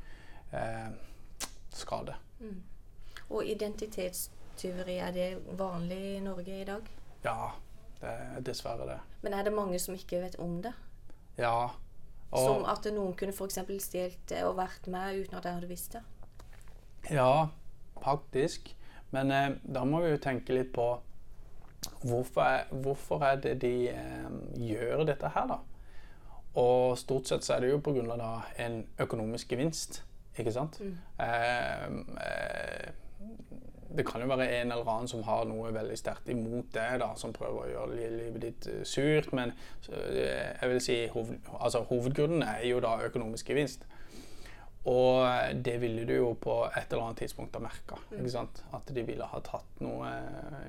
eh, 0.59 0.89
skade. 1.73 2.17
Mm. 2.43 2.59
Og 3.29 3.47
identitetstyveri, 3.47 4.97
er 4.99 5.15
det 5.15 5.29
vanlig 5.57 6.01
i 6.17 6.19
Norge 6.23 6.59
i 6.59 6.67
dag? 6.67 6.89
Ja, 7.23 7.53
det 8.01 8.11
er 8.11 8.43
dessverre 8.51 8.89
det. 8.89 8.99
Men 9.23 9.37
er 9.37 9.47
det 9.47 9.55
mange 9.55 9.79
som 9.79 9.95
ikke 9.95 10.19
vet 10.25 10.35
om 10.43 10.59
det? 10.65 10.73
Ja. 11.39 11.71
Og 12.33 12.47
som 12.49 12.67
at 12.67 12.85
noen 12.91 13.15
kunne 13.17 13.33
f.eks. 13.33 13.61
stjålet 13.85 14.21
det 14.29 14.43
og 14.43 14.57
vært 14.57 14.89
med 14.91 15.21
uten 15.21 15.37
at 15.37 15.47
jeg 15.47 15.59
hadde 15.59 15.69
visst 15.71 15.95
det? 15.95 16.03
Ja, 17.13 17.47
faktisk. 18.03 18.73
Men 19.13 19.31
eh, 19.31 19.49
da 19.63 19.83
må 19.87 20.01
vi 20.03 20.11
jo 20.13 20.21
tenke 20.21 20.55
litt 20.57 20.73
på 20.75 20.87
hvorfor 22.03 22.41
er, 22.41 22.63
hvorfor 22.71 23.23
er 23.23 23.35
det 23.43 23.61
de 23.61 23.89
eh, 23.89 24.31
gjør 24.69 25.05
dette 25.09 25.31
her, 25.35 25.47
da? 25.47 25.59
Og 26.59 26.97
stort 26.97 27.27
sett 27.27 27.45
så 27.45 27.55
er 27.55 27.63
det 27.63 27.71
jo 27.71 27.79
pga. 27.81 28.41
en 28.59 28.85
økonomisk 28.99 29.49
gevinst, 29.49 30.03
ikke 30.37 30.51
sant? 30.51 30.81
Mm. 30.81 30.97
Eh, 31.19 31.87
eh 32.27 32.91
det 33.97 34.05
kan 34.05 34.21
jo 34.21 34.27
være 34.27 34.61
en 34.61 34.71
eller 34.71 34.89
annen 34.89 35.07
som 35.07 35.23
har 35.23 35.43
noe 35.45 35.73
veldig 35.73 35.97
sterkt 35.97 36.29
imot 36.29 36.71
det, 36.73 36.87
da, 37.01 37.11
som 37.19 37.33
prøver 37.33 37.59
å 37.59 37.69
gjøre 37.69 38.09
livet 38.15 38.41
ditt 38.41 38.67
uh, 38.71 38.79
surt. 38.87 39.29
Men 39.37 39.53
uh, 39.89 40.15
jeg 40.17 40.69
vil 40.71 40.81
si 40.81 40.95
hoved, 41.13 41.35
altså, 41.59 41.83
hovedgrunnen 41.89 42.41
er 42.47 42.63
jo 42.67 42.81
da 42.83 42.95
økonomisk 43.05 43.51
gevinst. 43.53 43.85
Og 44.83 45.55
det 45.63 45.77
ville 45.79 46.03
du 46.03 46.11
jo 46.11 46.33
på 46.35 46.57
et 46.67 46.91
eller 46.91 47.05
annet 47.05 47.21
tidspunkt 47.23 47.55
ha 47.55 47.61
merka. 47.63 47.95
Mm. 48.11 48.27
At 48.75 48.91
de 48.91 49.05
ville 49.07 49.27
ha 49.31 49.39
tatt 49.45 49.79
noe, 49.79 50.09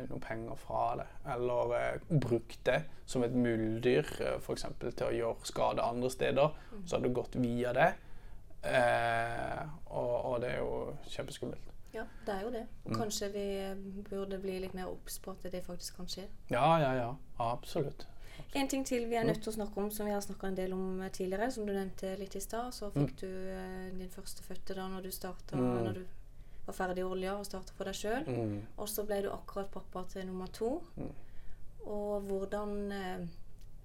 noe 0.07 0.23
penger 0.23 0.59
fra 0.61 0.85
det. 1.01 1.09
Eller 1.35 1.75
eh, 1.81 2.07
brukt 2.23 2.61
det 2.69 2.81
som 3.11 3.27
et 3.27 3.35
muldyr 3.35 4.07
uh, 4.23 4.37
f.eks. 4.39 4.69
til 4.85 5.07
å 5.09 5.13
gjøre 5.19 5.51
skade 5.51 5.83
andre 5.83 6.13
steder. 6.15 6.55
Mm. 6.71 6.87
Så 6.87 6.97
hadde 6.97 7.09
det 7.09 7.19
gått 7.19 7.39
via 7.43 7.75
det. 7.75 7.91
Eh, 8.65 9.63
og, 9.91 10.15
og 10.31 10.41
det 10.45 10.55
er 10.55 10.63
jo 10.63 10.73
kjempeskummelt. 11.11 11.75
Ja, 11.95 12.07
det 12.27 12.35
er 12.35 12.47
jo 12.47 12.55
det. 12.55 12.65
Og 12.85 12.95
mm. 12.95 12.99
kanskje 12.99 13.29
vi 13.35 13.47
burde 14.09 14.39
bli 14.43 14.61
litt 14.63 14.75
mer 14.79 14.91
obs 14.91 15.19
på 15.23 15.35
at 15.35 15.47
det 15.51 15.67
faktisk 15.67 15.99
kan 15.99 16.11
skje. 16.11 16.31
Ja, 16.55 16.79
ja, 16.83 16.95
ja. 17.03 17.13
Absolutt. 17.43 18.07
En 18.55 18.69
ting 18.71 18.85
til 18.87 19.09
vi 19.11 19.19
er 19.19 19.27
nødt 19.27 19.41
til 19.43 19.51
å 19.51 19.57
snakke 19.57 19.81
om, 19.83 19.91
som 19.91 20.07
vi 20.07 20.15
har 20.15 20.23
snakka 20.23 20.51
en 20.51 20.59
del 20.59 20.75
om 20.77 21.03
tidligere, 21.13 21.51
som 21.51 21.67
du 21.67 21.73
nevnte 21.75 22.15
litt 22.21 22.37
i 22.39 22.43
stad. 22.43 22.71
Så 22.75 22.91
fikk 22.95 23.15
mm. 23.15 23.21
du 23.23 23.31
eh, 23.55 23.87
din 23.99 24.13
første 24.13 24.47
fødte 24.47 24.77
da 24.79 24.87
når 24.93 25.09
du 25.09 25.11
starta 25.15 25.59
mm. 25.59 25.71
Når 25.89 25.99
du 25.99 26.05
var 26.65 26.77
ferdig 26.79 27.03
i 27.03 27.07
olja 27.07 27.37
og 27.37 27.47
starta 27.49 27.75
for 27.77 27.91
deg 27.91 27.99
sjøl. 27.99 28.29
Mm. 28.29 28.59
Og 28.79 28.91
så 28.91 29.05
ble 29.09 29.23
du 29.25 29.31
akkurat 29.35 29.73
pappa 29.75 30.05
til 30.15 30.29
nummer 30.31 30.53
to. 30.55 30.77
Mm. 30.97 31.15
Og 31.85 32.29
hvordan 32.29 32.77
eh, 32.93 33.25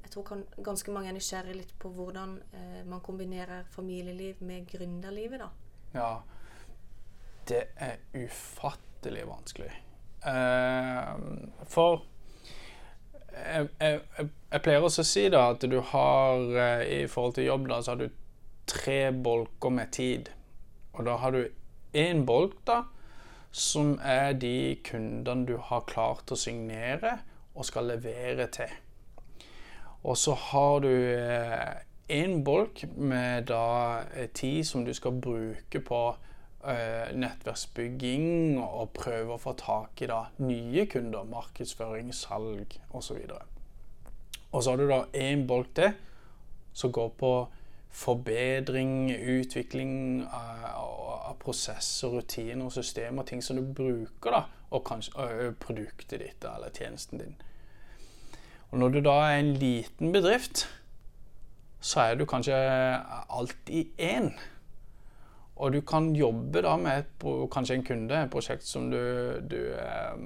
Jeg 0.04 0.14
tror 0.14 0.24
kan, 0.26 0.44
ganske 0.64 0.92
mange 0.96 1.10
er 1.12 1.18
nysgjerrig 1.18 1.56
litt 1.58 1.74
på 1.82 1.90
hvordan 1.94 2.38
eh, 2.56 2.84
man 2.88 3.02
kombinerer 3.06 3.66
familieliv 3.74 4.40
med 4.46 4.70
gründerlivet, 4.70 5.42
da. 5.44 5.50
Ja 5.94 6.12
det 7.50 7.64
er 7.76 7.98
ufattelig 8.14 9.26
vanskelig. 9.28 9.72
Uh, 10.20 11.16
for 11.64 12.04
jeg, 13.34 13.70
jeg, 13.80 14.62
pleier 14.64 14.86
også 14.86 15.04
å 15.04 15.08
si 15.08 15.26
da 15.32 15.46
at 15.54 15.66
du 15.70 15.80
har 15.92 16.44
uh, 16.56 16.84
i 16.84 17.06
forhold 17.10 17.38
til 17.38 17.50
jobb 17.50 17.68
da, 17.72 17.82
så 17.82 17.94
har 17.94 18.02
du 18.02 18.10
tre 18.70 19.00
bolker 19.12 19.74
med 19.74 19.92
tid. 19.96 20.32
Og 20.94 21.06
da 21.08 21.18
har 21.22 21.36
du 21.36 21.44
én 21.98 22.26
bolk 22.28 22.60
da, 22.70 22.84
som 23.52 23.96
er 24.06 24.36
de 24.38 24.78
kundene 24.86 25.48
du 25.50 25.56
har 25.70 25.88
klart 25.90 26.30
å 26.32 26.38
signere 26.38 27.18
og 27.56 27.66
skal 27.66 27.90
levere 27.90 28.46
til. 28.54 28.72
Og 30.06 30.16
så 30.18 30.36
har 30.52 30.86
du 30.86 30.92
én 32.10 32.38
uh, 32.38 32.44
bolk 32.46 32.86
med 32.96 33.50
da 33.50 34.06
tid 34.38 34.66
som 34.68 34.86
du 34.86 34.94
skal 34.96 35.18
bruke 35.22 35.82
på 35.84 36.04
Eh, 36.12 36.29
nettverksbygging 36.60 38.60
og 38.60 38.92
prøve 38.98 39.36
å 39.36 39.42
få 39.42 39.56
tak 39.60 40.04
i 40.04 40.10
da, 40.12 40.26
nye 40.44 40.86
kunder, 40.92 41.28
markedsføring, 41.30 42.12
salg 42.16 42.76
osv. 42.92 43.22
Og 44.52 44.64
så 44.64 44.74
har 44.74 44.82
du 44.82 44.90
da 44.90 45.06
én 45.16 45.46
bolk 45.48 45.72
til 45.78 45.96
som 46.74 46.92
går 46.96 47.10
på 47.20 47.34
forbedring, 47.90 49.10
utvikling 49.12 49.94
av, 50.30 50.90
av 51.32 51.38
prosesser, 51.42 52.12
rutiner 52.14 52.68
og 52.68 52.76
systemer, 52.76 53.26
ting 53.26 53.42
som 53.44 53.58
du 53.58 53.64
bruker, 53.66 54.36
da, 54.36 54.44
og 54.70 54.84
kanskje 54.86 55.56
produktet 55.64 56.22
ditt 56.22 56.46
eller 56.46 56.74
tjenesten 56.76 57.24
din. 57.24 57.40
Og 58.70 58.84
når 58.84 58.94
du 58.94 59.00
da 59.08 59.16
er 59.26 59.40
en 59.40 59.56
liten 59.58 60.14
bedrift, 60.14 60.68
så 61.82 62.12
er 62.12 62.20
du 62.20 62.28
kanskje 62.30 62.54
alt 62.54 63.74
i 63.74 63.88
én. 63.98 64.30
Og 65.60 65.74
du 65.76 65.82
kan 65.84 66.14
jobbe 66.16 66.62
da 66.64 66.78
med 66.80 67.02
et, 67.02 67.26
kanskje 67.52 67.76
en 67.76 67.84
kunde, 67.84 68.16
et 68.16 68.32
prosjekt 68.32 68.64
som 68.64 68.88
du, 68.92 69.02
du 69.52 69.58
eh, 69.76 70.22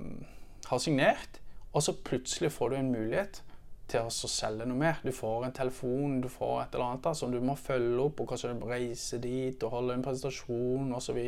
har 0.70 0.82
signert, 0.82 1.40
og 1.74 1.82
så 1.82 1.96
plutselig 2.06 2.52
får 2.54 2.70
du 2.70 2.76
en 2.78 2.92
mulighet 2.94 3.42
til 3.90 4.06
å 4.06 4.30
selge 4.30 4.68
noe 4.70 4.78
mer. 4.78 5.02
Du 5.02 5.10
får 5.14 5.48
en 5.48 5.56
telefon, 5.56 6.20
du 6.22 6.30
får 6.30 6.62
et 6.62 6.78
eller 6.78 6.86
annet 6.86 7.08
da, 7.08 7.16
som 7.18 7.34
du 7.34 7.40
må 7.42 7.58
følge 7.58 8.06
opp, 8.06 8.22
og 8.22 8.30
kanskje 8.30 8.54
reise 8.62 9.20
dit 9.24 9.66
og 9.66 9.74
holde 9.74 9.98
en 9.98 10.06
presentasjon 10.06 10.94
osv. 10.94 11.20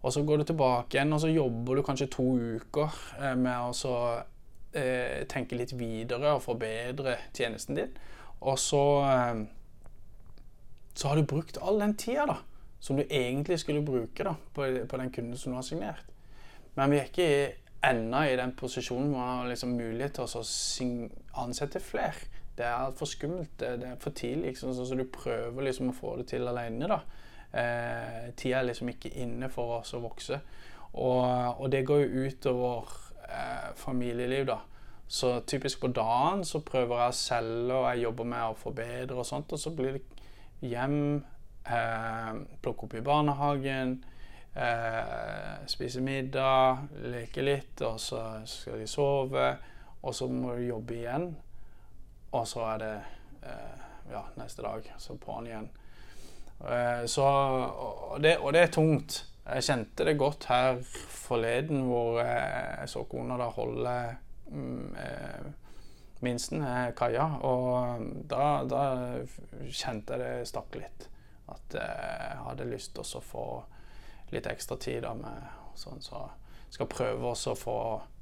Og 0.00 0.14
så 0.16 0.24
går 0.24 0.40
du 0.40 0.48
tilbake 0.48 0.96
igjen, 0.96 1.12
og 1.12 1.20
så 1.20 1.28
jobber 1.28 1.76
du 1.76 1.84
kanskje 1.84 2.10
to 2.16 2.28
uker 2.56 3.00
eh, 3.20 3.36
med 3.36 3.60
å 3.60 3.94
eh, 4.72 5.20
tenke 5.28 5.60
litt 5.60 5.76
videre 5.76 6.38
og 6.38 6.46
forbedre 6.48 7.18
tjenesten 7.36 7.76
din. 7.76 7.92
Og 8.40 8.56
så, 8.56 8.84
eh, 9.04 9.42
så 10.96 11.12
har 11.12 11.20
du 11.20 11.28
brukt 11.28 11.60
all 11.60 11.84
den 11.84 12.00
tida, 12.00 12.24
da 12.24 12.40
som 12.80 12.96
du 12.96 13.04
egentlig 13.04 13.58
skulle 13.60 13.84
bruke 13.84 14.24
da, 14.24 14.34
på, 14.54 14.66
på, 14.88 15.00
den 15.00 15.12
kunden 15.12 15.36
som 15.36 15.52
du 15.52 15.58
har 15.58 15.66
signert. 15.66 16.04
Men 16.74 16.90
vi 16.90 16.98
er 16.98 17.08
ikke 17.10 17.30
ennå 17.84 18.22
i 18.28 18.36
den 18.36 18.52
posisjonen 18.56 19.10
hvor 19.12 19.20
man 19.20 19.42
har 19.42 19.50
liksom 19.50 19.76
mulighet 19.76 20.16
til 20.16 20.26
å 20.26 21.44
ansette 21.44 21.82
flere. 21.84 22.28
Det 22.56 22.66
er 22.66 22.76
altfor 22.76 23.08
skummelt. 23.08 23.52
Det, 23.60 23.74
det, 23.80 23.92
er 23.94 24.00
for 24.00 24.16
tidlig. 24.16 24.54
Liksom, 24.54 24.74
så 24.74 24.96
du 24.96 25.06
prøver 25.12 25.64
liksom 25.64 25.92
å 25.92 25.96
få 25.96 26.16
det 26.20 26.30
til 26.32 26.48
alene. 26.48 26.88
da. 26.90 27.00
Eh, 27.52 28.32
tida 28.36 28.60
er 28.60 28.68
liksom 28.68 28.90
ikke 28.92 29.12
inne 29.22 29.48
for 29.52 29.80
oss 29.80 29.94
å 29.96 30.02
vokse. 30.02 30.40
Og, 30.92 31.22
og 31.60 31.70
det 31.72 31.86
går 31.86 32.02
jo 32.04 32.26
utover 32.26 32.92
eh, 33.28 33.70
familieliv, 33.80 34.46
da. 34.50 34.58
Så 35.10 35.40
typisk 35.46 35.80
på 35.80 35.88
dagen 35.90 36.44
så 36.46 36.60
prøver 36.62 37.00
jeg 37.02 37.12
å 37.12 37.18
selge, 37.18 37.74
og 37.74 37.86
jeg 37.88 38.04
jobber 38.04 38.28
med 38.30 38.44
å 38.46 38.58
forbedre 38.58 39.18
og 39.18 39.26
sånt. 39.26 39.52
Og 39.56 39.58
så 39.58 39.72
blir 39.74 39.96
det 39.98 40.68
hjem, 40.70 41.24
Eh, 41.66 42.32
plukke 42.62 42.86
opp 42.86 42.94
i 42.94 43.02
barnehagen, 43.04 44.04
eh, 44.54 45.66
spise 45.66 46.00
middag, 46.00 46.86
leke 47.12 47.44
litt, 47.44 47.82
og 47.86 48.00
så 48.00 48.22
skal 48.48 48.80
de 48.80 48.86
sove. 48.86 49.50
Og 50.02 50.14
så 50.14 50.28
må 50.28 50.56
du 50.56 50.64
jobbe 50.64 50.96
igjen. 50.96 51.28
Og 52.32 52.46
så 52.48 52.64
er 52.74 52.78
det 52.78 52.94
ja, 54.10 54.22
neste 54.36 54.62
dag. 54.62 54.86
Så 54.98 55.16
på'n 55.20 55.46
igjen. 55.46 55.68
Så, 57.06 57.24
og, 57.24 58.16
det, 58.22 58.38
og 58.38 58.52
det 58.52 58.62
er 58.62 58.72
tungt. 58.72 59.18
Jeg 59.44 59.66
kjente 59.66 60.06
det 60.06 60.16
godt 60.20 60.46
her 60.48 60.80
forleden 60.84 61.84
hvor 61.88 62.20
jeg 62.22 62.88
så 62.88 63.02
kona 63.10 63.36
da 63.40 63.48
holde 63.52 63.94
mm, 64.46 64.96
minsten, 66.24 66.64
Kaja. 66.96 67.26
Og 67.44 68.04
da, 68.30 68.44
da, 68.68 68.82
kjente 69.68 70.16
jeg 70.16 70.22
det 70.24 70.48
stakk 70.48 70.80
litt. 70.80 71.10
At 71.50 71.76
jeg 71.76 72.40
hadde 72.44 72.68
lyst 72.70 72.94
til 72.94 73.04
å 73.04 73.22
få 73.24 73.46
litt 74.30 74.46
ekstra 74.46 74.76
tid 74.78 75.02
da 75.02 75.14
med 75.18 75.48
sånn 75.78 76.02
så 76.04 76.28
skal 76.70 76.90
prøve 76.90 77.32
også 77.32 77.54
å 77.54 77.58
få 77.58 77.78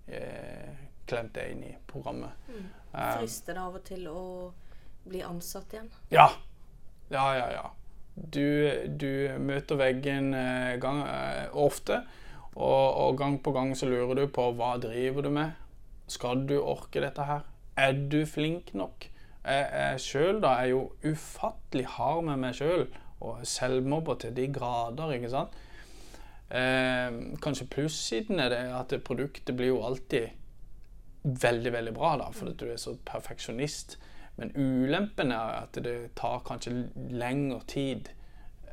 eh, 0.06 0.84
klemt 1.08 1.34
det 1.36 1.48
inn 1.52 1.64
i 1.68 1.74
programmet. 1.88 2.48
Mm. 2.48 2.68
Frister 2.92 3.56
det 3.56 3.64
av 3.64 3.76
og 3.76 3.84
til 3.84 4.06
å 4.08 4.22
bli 5.08 5.20
ansatt 5.24 5.74
igjen? 5.74 5.90
Ja. 6.12 6.30
Ja, 7.08 7.26
ja, 7.36 7.50
ja. 7.52 7.66
Du, 8.18 8.48
du 8.88 9.36
møter 9.40 9.78
veggen 9.78 10.32
eh, 10.36 10.74
gang, 10.82 11.04
eh, 11.06 11.46
ofte, 11.56 12.02
og, 12.58 12.88
og, 12.88 13.12
gang 13.20 13.38
på 13.44 13.52
gang 13.54 13.74
så 13.78 13.86
lurer 13.88 14.18
du 14.18 14.24
på 14.34 14.48
hva 14.58 14.74
driver 14.82 15.28
du 15.28 15.30
med. 15.32 15.54
Skal 16.10 16.42
du 16.48 16.56
orke 16.58 17.04
dette 17.04 17.28
her? 17.28 17.44
Er 17.78 17.94
du 17.94 18.24
flink 18.26 18.72
nok? 18.74 19.06
Jeg, 19.44 19.68
jeg 19.70 20.00
sjøl 20.02 20.40
er 20.44 20.64
jo 20.72 20.80
ufattelig 21.04 21.86
hard 21.94 22.26
med 22.26 22.42
meg 22.42 22.56
sjøl, 22.58 22.88
og 23.20 23.46
selvmobber 23.46 24.18
til 24.22 24.36
de 24.36 24.46
grader, 24.52 25.14
ikke 25.16 25.30
sant. 25.32 25.56
Eh, 26.50 27.16
kanskje 27.42 27.68
plussiden 27.68 28.40
er 28.40 28.52
det 28.54 28.60
at 28.72 28.94
produktet 29.04 29.56
blir 29.56 29.74
jo 29.74 29.82
alltid 29.84 30.28
veldig, 31.22 31.72
veldig 31.72 31.94
bra, 31.94 32.16
da, 32.16 32.30
fordi 32.32 32.54
du 32.56 32.70
er 32.72 32.76
så 32.80 32.96
perfeksjonist. 33.06 33.98
Men 34.36 34.52
ulempen 34.54 35.32
er 35.34 35.64
at 35.64 35.80
det 35.84 36.14
tar 36.16 36.44
kanskje 36.46 36.88
lengre 37.10 37.60
tid. 37.66 38.08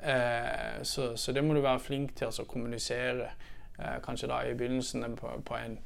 Eh, 0.01 0.84
så, 0.84 1.15
så, 1.17 1.31
det 1.31 1.43
må 1.43 1.53
du 1.53 1.62
være 1.62 1.79
flink 1.79 2.15
til 2.15 2.29
altså, 2.29 2.45
å 2.45 2.49
kommunisere. 2.49 3.31
Eh, 3.79 3.97
kanskje 4.05 4.29
da 4.29 4.43
i 4.45 4.53
begynnelsen 4.53 5.17
på, 5.17 5.31
på 5.45 5.58
en 5.58 5.79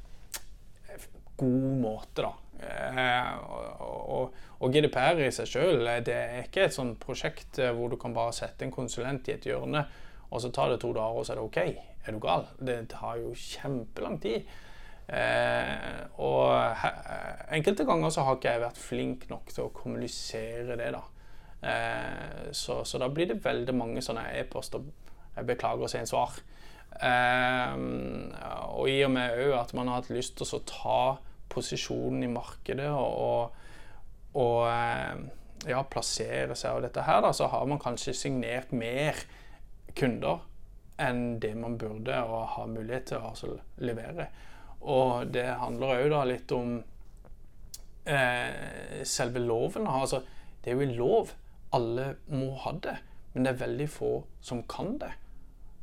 god 1.40 1.80
måte, 1.80 2.26
da. 2.26 2.34
Eh, 2.60 3.32
og, 3.80 4.36
og, 4.60 4.68
GDPR 4.68 5.22
i 5.24 5.32
seg 5.32 5.48
sjøl, 5.48 5.86
det 6.04 6.12
er 6.12 6.42
ikke 6.44 6.66
et 6.66 6.76
sånt 6.76 6.98
prosjekt 7.00 7.58
eh, 7.62 7.72
hvor 7.72 7.88
du 7.88 7.96
kan 8.00 8.12
bare 8.16 8.36
sette 8.36 8.66
en 8.66 8.74
konsulent 8.74 9.30
i 9.30 9.38
et 9.38 9.48
hjørne 9.48 9.86
og 10.30 10.42
så 10.42 10.50
tar 10.54 10.70
det 10.70 10.80
to 10.82 10.92
dager, 10.94 11.18
og 11.18 11.26
så 11.26 11.34
er 11.34 11.40
det 11.40 11.44
OK. 11.44 11.60
Er 12.06 12.14
du 12.14 12.20
gal? 12.22 12.44
Det 12.58 12.76
tar 12.92 13.18
jo 13.18 13.32
kjempelang 13.34 14.18
tid. 14.22 14.46
Eh, 15.10 16.02
og 16.22 16.52
he, 16.78 16.90
enkelte 17.56 17.86
ganger 17.88 18.12
så 18.14 18.22
har 18.26 18.38
ikke 18.38 18.52
jeg 18.52 18.62
vært 18.62 18.78
flink 18.78 19.26
nok 19.30 19.50
til 19.50 19.66
å 19.66 19.72
kommunisere 19.74 20.78
det, 20.78 20.92
da. 20.94 21.02
Eh, 21.66 22.52
så, 22.54 22.80
så, 22.86 23.00
da 23.02 23.10
blir 23.10 23.32
det 23.32 23.40
veldig 23.44 23.74
mange 23.74 24.04
sånne 24.06 24.28
e-poster. 24.38 24.86
Jeg 25.34 25.48
beklager 25.50 25.88
å 25.88 25.90
se 25.90 26.04
en 26.04 26.10
svar. 26.10 26.38
Eh, 26.94 27.74
og 28.70 28.86
i 28.90 29.00
og 29.06 29.12
med 29.16 29.42
òg 29.48 29.56
at 29.58 29.74
man 29.74 29.90
har 29.90 30.04
hatt 30.04 30.14
lyst 30.14 30.38
til 30.38 30.46
å 30.46 30.62
ta 30.70 31.00
posisjonen 31.50 32.24
i 32.26 32.30
markedet 32.32 32.88
og, 32.94 33.56
og 34.38 34.60
eh, 34.70 35.24
ja, 35.70 35.82
plassere 35.90 36.56
seg 36.56 36.78
og 36.78 36.86
dette 36.86 37.04
her, 37.04 37.20
da, 37.24 37.32
så 37.36 37.50
har 37.52 37.66
man 37.68 37.82
kanskje 37.82 38.16
signert 38.16 38.72
mer 38.72 39.18
kunder 39.98 40.46
enn 41.00 41.38
det 41.40 41.54
man 41.56 41.78
burde 41.80 42.16
og 42.28 42.54
ha 42.54 42.66
mulighet 42.68 43.10
til 43.10 43.20
å 43.20 43.32
altså, 43.32 43.54
levere. 43.80 44.28
Og 44.80 45.30
det 45.32 45.46
handler 45.60 46.04
òg 46.06 46.16
litt 46.28 46.52
om 46.56 46.78
eh, 48.04 49.00
selve 49.08 49.42
loven. 49.44 49.88
Altså, 49.88 50.22
det 50.60 50.72
er 50.72 50.76
jo 50.76 50.86
en 50.86 50.96
lov. 50.96 51.32
Alle 51.76 52.14
må 52.32 52.52
ha 52.64 52.74
det. 52.84 52.96
Men 53.32 53.46
det 53.46 53.52
er 53.52 53.64
veldig 53.64 53.88
få 53.92 54.12
som 54.44 54.62
kan 54.68 54.96
det. 55.00 55.12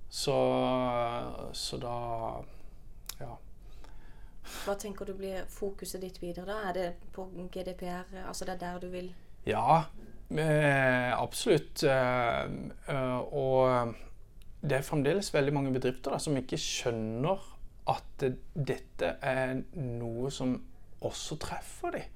Så, 0.10 0.36
så 1.54 1.80
da. 1.82 1.96
Hva 4.66 4.76
tenker 4.80 5.06
du 5.06 5.14
blir 5.18 5.46
fokuset 5.52 6.02
ditt 6.02 6.22
videre? 6.22 6.46
da? 6.46 6.70
Er 6.70 6.74
det 6.74 6.88
på 7.14 7.30
GDPR? 7.52 8.06
Altså 8.28 8.46
det 8.46 8.58
er 8.58 8.64
der 8.66 8.80
du 8.80 8.88
vil 8.92 9.14
Ja, 9.48 9.86
Eh, 10.30 11.22
absolutt. 11.22 11.84
Eh, 11.84 12.44
eh, 12.88 13.20
og 13.34 13.94
det 14.62 14.78
er 14.78 14.84
fremdeles 14.84 15.34
veldig 15.34 15.54
mange 15.56 15.72
bedrifter 15.72 16.12
da, 16.12 16.20
som 16.20 16.36
ikke 16.38 16.60
skjønner 16.60 17.46
at 17.88 18.26
dette 18.52 19.14
er 19.24 19.62
noe 19.80 20.32
som 20.34 20.58
også 21.08 21.38
treffer 21.40 21.96
dem. 21.96 22.12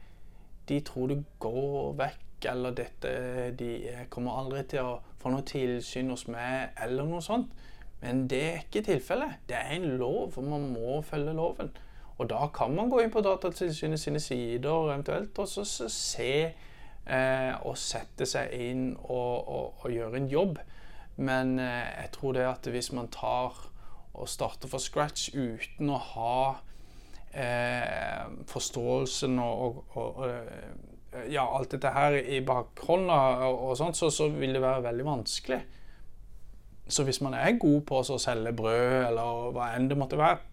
De 0.67 0.79
tror 0.85 1.07
det 1.11 1.21
går 1.39 1.95
vekk, 1.99 2.27
eller 2.51 2.73
dette 2.73 3.09
De 3.57 3.71
kommer 4.09 4.39
aldri 4.39 4.63
til 4.71 4.87
å 4.87 4.99
få 5.21 5.31
noe 5.31 5.45
tilsyn 5.45 6.09
hos 6.11 6.25
meg, 6.31 6.73
eller 6.81 7.07
noe 7.07 7.21
sånt. 7.23 7.53
Men 8.01 8.25
det 8.27 8.41
er 8.41 8.61
ikke 8.63 8.83
tilfellet. 8.87 9.43
Det 9.47 9.55
er 9.55 9.75
en 9.75 9.97
lov, 10.01 10.37
og 10.37 10.43
man 10.43 10.67
må 10.73 11.01
følge 11.05 11.35
loven. 11.37 11.69
Og 12.21 12.29
da 12.29 12.45
kan 12.53 12.75
man 12.77 12.91
gå 12.91 12.99
inn 13.01 13.13
på 13.13 13.23
Datatilsynet 13.25 13.99
sine 13.99 14.19
sider 14.21 14.91
eventuelt 14.91 15.39
og 15.41 15.47
så 15.49 15.65
se 15.89 16.33
eh, 16.45 17.53
og 17.65 17.79
sette 17.81 18.27
seg 18.29 18.53
inn 18.53 18.91
og, 19.01 19.47
og, 19.49 19.79
og, 19.81 19.87
gjøre 19.89 20.19
en 20.19 20.29
jobb. 20.29 20.59
Men 21.17 21.57
eh, 21.59 21.87
jeg 22.03 22.11
tror 22.13 22.37
det 22.37 22.45
at 22.45 22.69
hvis 22.69 22.91
man 22.93 23.09
tar 23.13 23.57
og 24.11 24.29
starter 24.29 24.69
fra 24.69 24.79
scratch 24.81 25.31
uten 25.33 25.89
å 25.89 25.97
ha 26.11 26.37
eh, 27.33 28.29
forståelsen 28.51 29.41
og, 29.41 29.81
og, 29.97 30.21
eh, 30.27 31.25
ja, 31.33 31.47
alt 31.47 31.73
dette 31.73 31.89
her 31.95 32.19
i 32.21 32.43
bakhånda 32.45 33.17
og 33.49 33.73
sånt, 33.79 33.97
så, 33.97 34.11
så, 34.13 34.29
vil 34.35 34.53
det 34.53 34.61
være 34.61 34.85
veldig 34.85 35.07
vanskelig. 35.09 35.61
Så 36.91 37.07
hvis 37.07 37.21
man 37.23 37.33
er 37.39 37.57
god 37.57 37.81
på 37.87 38.03
å 38.03 38.21
selge 38.21 38.53
brød 38.55 39.07
eller 39.09 39.51
hva 39.55 39.73
enn 39.73 39.89
det 39.89 39.97
måtte 39.97 40.19
være, 40.19 40.50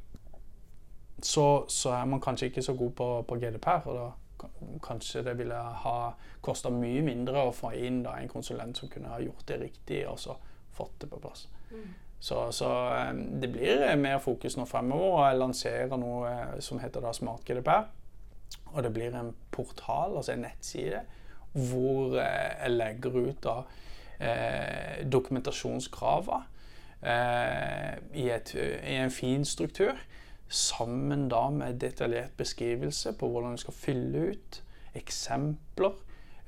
så, 1.23 1.65
så 1.69 1.93
er 1.97 2.05
man 2.07 2.21
kanskje 2.21 2.47
ikke 2.51 2.63
så 2.63 2.75
god 2.79 2.91
på, 2.91 3.09
på 3.29 3.39
GDPR. 3.41 3.87
og 3.89 3.95
da 3.97 4.09
kanskje 4.83 5.25
det 5.27 5.35
ville 5.39 5.55
ha 5.55 5.97
kosta 6.41 6.71
mye 6.71 7.03
mindre 7.03 7.49
å 7.49 7.55
få 7.55 7.73
inn 7.75 8.03
da, 8.05 8.17
en 8.19 8.31
konsulent 8.31 8.79
som 8.79 8.91
kunne 8.93 9.11
ha 9.11 9.19
gjort 9.23 9.47
det 9.49 9.59
riktig 9.63 10.05
og 10.07 10.19
så 10.23 10.37
fått 10.75 11.01
det 11.03 11.09
på 11.11 11.19
plass. 11.23 11.49
Mm. 11.73 11.89
Så, 12.21 12.53
så, 12.53 12.69
det 13.41 13.51
blir 13.55 13.97
mer 13.97 14.19
fokus 14.19 14.57
nå 14.59 14.67
fremover. 14.67 15.11
og 15.11 15.27
Jeg 15.27 15.39
lanserer 15.39 16.01
noe 16.01 16.31
eh, 16.31 16.57
som 16.65 16.81
heter 16.83 17.03
da 17.03 17.13
Smart 17.15 17.45
GDPR. 17.47 17.87
Og 18.75 18.83
det 18.83 18.93
blir 18.93 19.15
en 19.17 19.35
portal, 19.55 20.17
altså 20.17 20.33
en 20.35 20.45
nettside, 20.47 21.03
hvor 21.53 22.19
eh, 22.19 22.55
jeg 22.63 22.75
legger 22.75 23.19
ut 23.19 23.43
da 23.45 23.57
eh, 24.21 25.05
dokumentasjonskravene 25.13 26.43
eh, 27.03 27.95
i, 28.13 28.27
i, 28.29 28.97
en 28.99 29.15
fin 29.15 29.45
struktur 29.45 29.95
sammen 30.49 31.29
da 31.29 31.49
med 31.51 31.81
detaljert 31.81 32.37
beskrivelse 32.37 33.13
på 33.19 33.29
hvordan 33.29 33.57
du 33.57 33.63
skal 33.63 33.77
fylle 33.77 34.19
ut, 34.33 34.63
eksempler, 34.97 35.99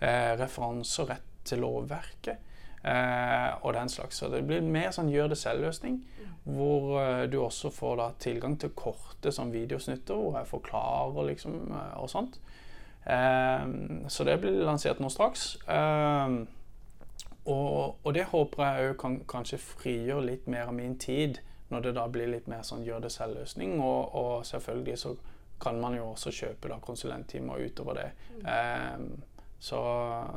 eh, 0.01 0.33
referanser 0.41 1.11
rett 1.13 1.27
til 1.45 1.63
lovverket 1.65 2.37
eh, 2.85 3.51
og 3.63 3.75
den 3.75 3.89
slags. 3.89 4.17
Så 4.17 4.29
det 4.33 4.45
blir 4.47 4.65
mer 4.65 4.91
sånn 4.95 5.13
gjør 5.13 5.33
det 5.33 5.39
selv-løsning, 5.41 6.01
hvor 6.45 6.97
eh, 7.01 7.27
du 7.31 7.41
også 7.43 7.73
får 7.75 7.99
da 8.01 8.09
tilgang 8.23 8.57
til 8.61 8.73
korte 8.77 9.33
sånn 9.33 9.53
videosnutter 9.53 10.17
hvor 10.17 10.39
jeg 10.41 10.49
forklarer 10.49 11.29
liksom 11.33 11.61
eh, 11.69 11.99
og 12.01 12.11
sånt. 12.13 12.41
Eh, 13.05 13.69
så 14.09 14.25
det 14.25 14.41
blir 14.41 14.65
lansert 14.65 15.01
nå 15.01 15.13
straks. 15.13 15.55
Eh, 15.69 16.41
og, 17.51 17.97
og, 18.05 18.11
det 18.15 18.29
håper 18.33 18.65
jeg 18.65 18.91
òg 18.91 18.99
kan 19.01 19.21
kanskje 19.29 19.61
frigjøre 19.61 20.27
litt 20.27 20.51
mer 20.51 20.69
av 20.69 20.77
min 20.77 20.99
tid 21.01 21.41
når 21.71 21.81
det 21.81 21.93
da 21.95 22.07
blir 22.11 22.31
litt 22.31 22.49
mer 22.51 22.63
sånn 22.67 22.83
gjør 22.85 23.05
det 23.07 23.13
selv-løsning. 23.15 23.79
Og, 23.81 24.15
og, 24.15 24.33
selvfølgelig 24.47 24.99
så 24.99 25.15
kan 25.61 25.81
man 25.81 25.95
jo 25.95 26.11
også 26.11 26.33
kjøpe 26.35 26.71
da 26.73 26.79
konsulenttimer 26.83 27.63
utover 27.63 27.99
det. 28.01 28.09
Mm. 28.37 28.47
Eh, 28.55 29.41
så, 29.61 29.81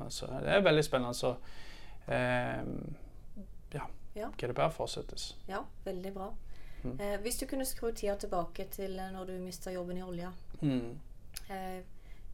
så, 0.10 0.30
det 0.44 0.52
er 0.52 0.66
veldig 0.66 0.84
spennende. 0.86 1.14
Så 1.18 1.36
eh, 2.12 2.62
ja. 3.74 3.88
ja. 4.20 4.30
GDPR 4.38 4.70
fortsettes. 4.76 5.32
Ja, 5.48 5.64
veldig 5.86 6.14
bra. 6.14 6.30
Mm. 6.84 7.00
Eh, 7.00 7.18
hvis 7.24 7.40
du 7.40 7.48
kunne 7.48 7.66
skru 7.66 7.92
tida 7.96 8.18
tilbake 8.20 8.68
til 8.72 9.00
eh, 9.00 9.12
når 9.16 9.32
du 9.32 9.34
mista 9.40 9.72
jobben 9.72 9.98
i 9.98 10.04
olja, 10.04 10.32
mm. 10.62 11.00
eh, 11.50 11.82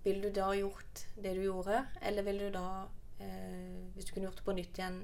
ville 0.04 0.28
du 0.28 0.34
da 0.36 0.50
gjort 0.58 1.06
det 1.16 1.36
du 1.38 1.44
gjorde, 1.46 1.86
eller 2.02 2.26
ville 2.26 2.50
du 2.50 2.58
da, 2.58 2.68
eh, 3.22 3.80
hvis 3.94 4.10
du 4.10 4.14
kunne 4.14 4.26
gjort 4.26 4.42
det 4.42 4.48
på 4.50 4.58
nytt 4.58 4.82
igjen, 4.82 5.02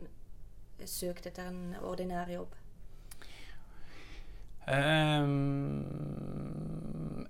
søkt 0.84 1.28
etter 1.30 1.48
en 1.54 1.76
ordinær 1.86 2.32
jobb? 2.34 2.56
Um, 4.66 5.86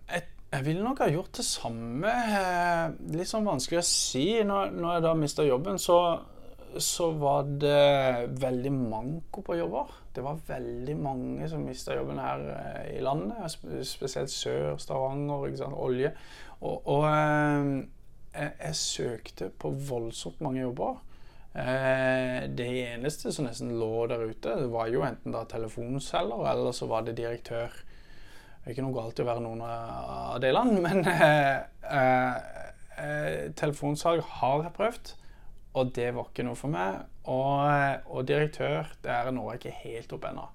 jeg, 0.08 0.22
jeg 0.52 0.66
ville 0.66 0.84
nok 0.86 1.02
ha 1.04 1.10
gjort 1.12 1.36
det 1.36 1.46
samme. 1.48 2.12
Eh, 2.12 2.96
litt 3.16 3.30
sånn 3.30 3.48
vanskelig 3.48 3.82
å 3.82 3.88
si. 3.88 4.26
Når, 4.48 4.72
når 4.76 4.96
jeg 4.96 5.06
da 5.06 5.14
mista 5.20 5.48
jobben, 5.48 5.80
så, 5.82 5.98
så, 6.80 7.10
var 7.20 7.50
det 7.60 8.30
veldig 8.40 8.72
manko 8.76 9.44
på 9.46 9.58
jobber. 9.60 9.92
Det 10.16 10.24
var 10.24 10.40
veldig 10.48 10.96
mange 10.96 11.50
som 11.52 11.66
mista 11.68 11.98
jobben 11.98 12.22
her 12.24 12.46
eh, 12.56 12.94
i 12.96 13.04
landet. 13.04 13.58
Spesielt 13.84 14.32
sør, 14.32 14.78
Stavanger, 14.80 15.68
olje. 15.76 16.14
Og, 16.62 16.88
og 16.88 17.04
ehm, 17.10 17.76
jeg, 18.32 18.54
jeg 18.62 18.80
søkte 18.80 19.52
på 19.60 19.74
voldsomt 19.90 20.40
mange 20.46 20.64
jobber. 20.64 21.04
Eh, 21.56 22.50
det 22.52 22.68
eneste 22.68 23.32
som 23.32 23.46
nesten 23.48 23.78
lå 23.80 24.08
der 24.12 24.26
ute, 24.28 24.56
var 24.72 24.90
jo 24.92 25.06
enten 25.08 25.32
da 25.32 25.46
telefonselger, 25.48 26.44
eller 26.52 26.76
så 26.76 26.88
var 26.92 27.06
det 27.06 27.16
direktør. 27.16 27.72
Det 27.72 28.66
er 28.66 28.76
ikke 28.76 28.84
noe 28.84 28.98
galt 28.98 29.22
i 29.22 29.24
å 29.24 29.30
være 29.30 29.44
noen 29.46 29.62
av 29.64 30.40
delene, 30.44 30.82
men 30.88 31.06
eh, 31.08 31.62
eh, 31.96 33.46
telefonsalg 33.56 34.26
har 34.42 34.66
jeg 34.66 34.76
prøvd, 34.76 35.14
og 35.76 35.96
det 35.96 36.10
var 36.18 36.28
ikke 36.28 36.48
noe 36.48 36.60
for 36.60 36.76
meg. 36.76 37.06
Og, 37.32 38.04
og 38.12 38.28
direktør, 38.28 38.92
der 39.04 39.32
når 39.34 39.56
jeg 39.56 39.62
ikke 39.62 39.80
helt 39.86 40.14
opp 40.18 40.28
ennå. 40.30 40.46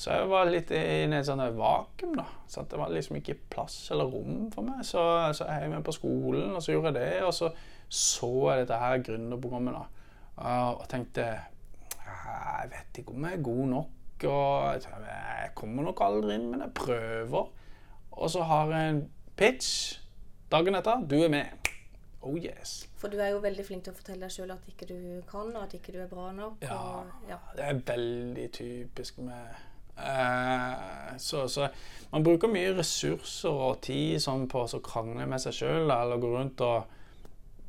Så 0.00 0.14
jeg 0.16 0.28
var 0.30 0.48
litt 0.48 0.70
i 0.72 0.80
et 1.04 1.26
sånt 1.28 1.44
vakuum, 1.58 2.14
da. 2.16 2.24
Så 2.48 2.64
det 2.70 2.78
var 2.80 2.92
liksom 2.92 3.18
ikke 3.18 3.36
plass 3.52 3.76
eller 3.92 4.08
rom 4.08 4.46
for 4.54 4.64
meg. 4.64 4.80
Så, 4.88 5.02
så 5.36 5.44
jeg 5.44 5.66
var 5.68 5.74
med 5.74 5.84
på 5.84 5.92
skolen, 5.92 6.54
og 6.56 6.64
så 6.64 6.72
gjorde 6.72 6.94
jeg 6.94 6.96
det. 6.96 7.24
Og 7.28 7.34
så 7.36 7.50
så 7.90 8.30
jeg 8.48 8.62
dette 8.62 8.78
her 8.78 9.02
gründerprogrammet, 9.04 9.76
da. 9.76 9.99
Og 10.40 10.84
tenkte 10.88 11.26
Jeg 12.00 12.68
vet 12.72 13.00
ikke 13.02 13.14
om 13.14 13.24
jeg 13.28 13.38
er 13.38 13.42
god 13.44 13.64
nok. 13.74 13.96
Og 14.28 14.84
jeg 14.84 15.50
kommer 15.56 15.86
nok 15.88 16.00
aldri 16.04 16.36
inn, 16.36 16.50
men 16.52 16.60
jeg 16.64 16.74
prøver. 16.76 17.48
Og 18.10 18.30
så 18.30 18.42
har 18.44 18.72
jeg 18.74 18.90
en 18.90 19.02
pitch 19.36 20.00
dagen 20.52 20.76
etter. 20.76 21.06
Du 21.08 21.16
er 21.22 21.32
med. 21.32 21.70
Oh 22.22 22.36
yes. 22.36 22.88
For 23.00 23.08
du 23.08 23.16
er 23.16 23.30
jo 23.32 23.40
veldig 23.40 23.64
flink 23.64 23.86
til 23.86 23.94
å 23.94 23.96
fortelle 23.96 24.26
deg 24.26 24.34
sjøl 24.34 24.50
at 24.52 24.66
ikke 24.68 24.88
du 24.90 24.98
kan, 25.30 25.48
og 25.54 25.62
at 25.62 25.74
ikke 25.78 25.94
du 25.94 26.02
er 26.02 26.08
bra 26.10 26.28
nok. 26.36 26.60
Ja, 26.60 26.76
og, 26.76 27.28
ja. 27.30 27.38
det 27.56 27.64
er 27.64 27.78
veldig 27.88 28.48
typisk 28.52 29.22
med 29.24 29.54
eh, 29.96 31.14
så, 31.16 31.46
så, 31.48 31.70
man 32.12 32.26
bruker 32.26 32.52
mye 32.52 32.74
ressurser 32.76 33.48
og 33.48 33.80
tid 33.86 34.20
sånn, 34.20 34.44
på 34.52 34.66
å 34.66 34.82
krangle 34.84 35.24
med 35.30 35.40
seg 35.40 35.56
sjøl, 35.62 35.88
eller 35.88 36.20
gå 36.20 36.34
rundt 36.34 36.60
og 36.66 36.98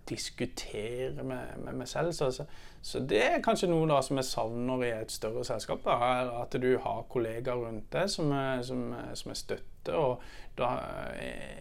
diskutere 0.10 1.24
med, 1.24 1.58
med 1.58 1.74
meg 1.74 1.88
selv. 1.88 2.12
Så, 2.12 2.46
så, 2.82 3.00
det 3.00 3.22
er 3.24 3.44
kanskje 3.44 3.70
noe 3.72 3.88
da 3.90 4.02
som 4.06 4.20
jeg 4.20 4.28
savner 4.28 4.86
i 4.86 4.92
et 4.96 5.12
større 5.12 5.44
selskap. 5.48 5.84
Da, 5.86 5.98
at 6.42 6.56
du 6.62 6.70
har 6.84 7.06
kollegaer 7.12 7.62
rundt 7.62 7.92
deg 7.94 8.10
som, 8.12 8.34
som, 8.68 8.88
som 9.18 9.34
er 9.34 9.40
støtte. 9.40 9.96
og 9.96 10.22
da, 10.58 10.72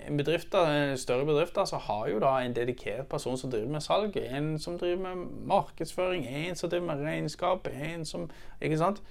En 0.08 0.16
bedrift, 0.16 0.56
større 1.00 1.28
bedrifter 1.28 1.68
så 1.68 1.80
har 1.86 2.08
jo 2.10 2.20
da 2.22 2.36
en 2.40 2.56
dedikert 2.56 3.08
person 3.08 3.38
som 3.38 3.52
driver 3.52 3.76
med 3.76 3.84
salg, 3.84 4.16
en 4.16 4.58
som 4.58 4.78
driver 4.78 5.02
med 5.08 5.26
markedsføring, 5.52 6.26
en 6.26 6.56
som 6.56 6.70
driver 6.70 6.94
med 6.94 7.06
regnskap, 7.06 7.68
en 7.72 8.04
som 8.04 8.30
Ikke 8.60 8.78
sant? 8.78 9.02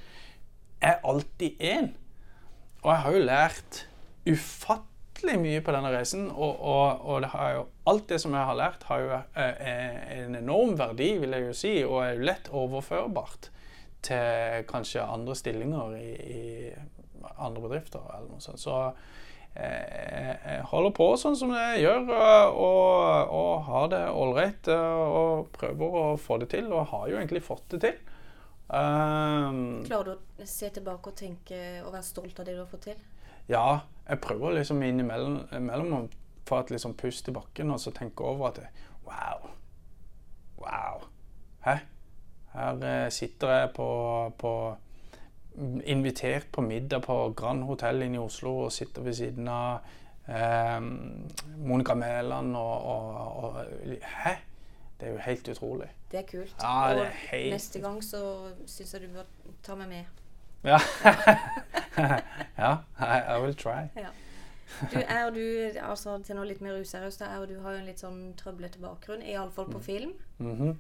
Er 0.81 1.01
alltid 1.03 1.59
én. 1.59 1.89
Og 2.81 2.91
jeg 2.91 3.01
har 3.03 3.11
jo 3.11 3.19
lært 3.19 3.87
ufattelig 4.29 4.88
ufattelig 5.19 5.39
mye 5.41 5.61
på 5.61 5.73
denne 5.73 5.91
reisen. 5.91 6.29
Og, 6.31 6.59
og, 6.59 7.01
og 7.05 7.23
jo, 7.23 7.67
alt 7.85 8.09
det 8.09 8.19
som 8.21 8.33
jeg 8.33 8.45
har 8.45 8.55
lært, 8.57 8.83
har 8.87 8.99
jo 8.99 9.13
eh, 9.35 10.19
en 10.23 10.35
enorm 10.35 10.77
verdi, 10.77 11.17
vil 11.19 11.31
jeg 11.31 11.47
jo 11.47 11.53
si, 11.53 11.73
og 11.83 12.03
er 12.03 12.13
jo 12.15 12.27
lett 12.29 12.49
overførbart 12.51 13.49
til 14.01 14.63
kanskje 14.67 15.03
andre 15.03 15.35
stillinger 15.35 15.95
i, 15.97 16.11
i 16.15 16.73
andre 17.37 17.61
bedrifter. 17.61 17.99
eller 18.15 18.29
noe 18.29 18.41
sånt. 18.41 18.61
Så 18.61 18.77
eh, 19.55 20.35
jeg 20.45 20.63
holder 20.71 20.95
på 20.95 21.09
sånn 21.19 21.35
som 21.35 21.51
jeg 21.51 21.83
gjør, 21.83 22.13
og, 22.53 23.35
og 23.35 23.53
har 23.67 23.91
det 23.91 24.05
ålreit. 24.09 24.71
Og 24.71 25.49
prøver 25.55 25.99
å 25.99 26.07
få 26.17 26.39
det 26.39 26.51
til, 26.55 26.71
og 26.71 26.87
har 26.93 27.09
jo 27.09 27.19
egentlig 27.19 27.43
fått 27.43 27.67
det 27.75 27.83
til. 27.87 27.99
Um, 28.69 29.79
Klarer 29.81 30.11
du 30.11 30.43
å 30.43 30.45
se 30.45 30.67
tilbake 30.69 31.09
og 31.09 31.15
tenke 31.17 31.57
og 31.81 31.89
være 31.89 32.05
stolt 32.05 32.37
av 32.37 32.45
det 32.45 32.53
du 32.53 32.61
har 32.61 32.69
fått 32.69 32.91
til? 32.91 32.99
Ja, 33.49 33.79
jeg 34.09 34.21
prøver 34.21 34.57
liksom 34.57 34.81
innimellom 34.85 35.93
å 35.97 36.03
få 36.49 36.63
et 36.63 36.73
liksom 36.73 36.95
pust 36.97 37.29
i 37.29 37.33
bakken 37.33 37.73
og 37.73 37.81
så 37.81 37.93
tenke 37.95 38.25
over 38.25 38.51
at 38.51 38.61
Wow. 39.09 39.49
Wow. 40.59 41.07
Hæ? 41.65 41.79
Her 42.53 42.83
eh, 42.83 43.11
sitter 43.11 43.49
jeg 43.49 43.71
på, 43.75 43.89
på 44.37 44.75
Invitert 45.85 46.45
på 46.51 46.61
middag 46.61 47.01
på 47.01 47.33
Grand 47.37 47.63
Hotell 47.63 48.01
inne 48.05 48.15
i 48.15 48.21
Oslo 48.21 48.53
og 48.65 48.71
sitter 48.71 49.01
ved 49.01 49.13
siden 49.17 49.47
av 49.47 49.79
eh, 50.27 50.77
Monica 51.57 51.93
Mæland 51.93 52.55
og, 52.57 52.85
og, 52.85 53.43
og, 53.43 53.65
Hæ? 54.01 54.35
Det 54.99 55.07
er 55.07 55.11
jo 55.11 55.17
helt 55.17 55.49
utrolig. 55.49 55.89
Det 56.11 56.19
er 56.19 56.23
kult. 56.27 56.55
Ja, 56.61 56.93
det 56.93 57.05
er 57.05 57.19
helt... 57.31 57.45
Og 57.45 57.53
neste 57.53 57.79
gang 57.79 58.03
så 58.03 58.21
syns 58.67 58.93
jeg 58.93 59.01
du 59.01 59.13
bør 59.13 59.29
ta 59.63 59.75
meg 59.79 59.87
med. 59.87 60.03
Ja. 60.63 60.79
ja, 62.57 62.77
I, 62.99 63.37
I, 63.37 63.41
will 63.41 63.55
try. 63.55 63.87
Ja. 63.95 64.09
Du 64.91 64.99
er 64.99 65.29
du, 65.31 65.41
altså 65.81 66.17
til 66.23 66.37
noe 66.37 66.47
litt 66.47 66.61
mer 66.61 66.77
useriøst, 66.79 67.21
er 67.25 67.45
du 67.49 67.59
har 67.63 67.75
jo 67.75 67.81
en 67.81 67.89
litt 67.89 68.03
sånn 68.03 68.33
trøblete 68.39 68.79
bakgrunn, 68.79 69.23
iallfall 69.25 69.69
på 69.71 69.79
mm. 69.79 69.83
film. 69.83 70.13
Mm 70.37 70.55
-hmm. 70.55 70.77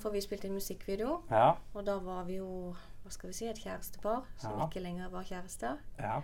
For 0.00 0.10
vi 0.10 0.20
spilte 0.20 0.48
en 0.48 0.54
musikkvideo, 0.54 1.22
ja. 1.30 1.56
og 1.74 1.86
da 1.86 1.98
var 1.98 2.24
vi 2.24 2.34
jo 2.36 2.74
hva 3.02 3.10
skal 3.10 3.30
vi 3.30 3.34
si, 3.34 3.46
et 3.48 3.58
kjærestepar 3.58 4.26
som 4.36 4.58
ja. 4.58 4.66
ikke 4.66 4.80
lenger 4.80 5.08
var 5.08 5.24
kjærester. 5.24 5.76
Ja. 5.98 6.20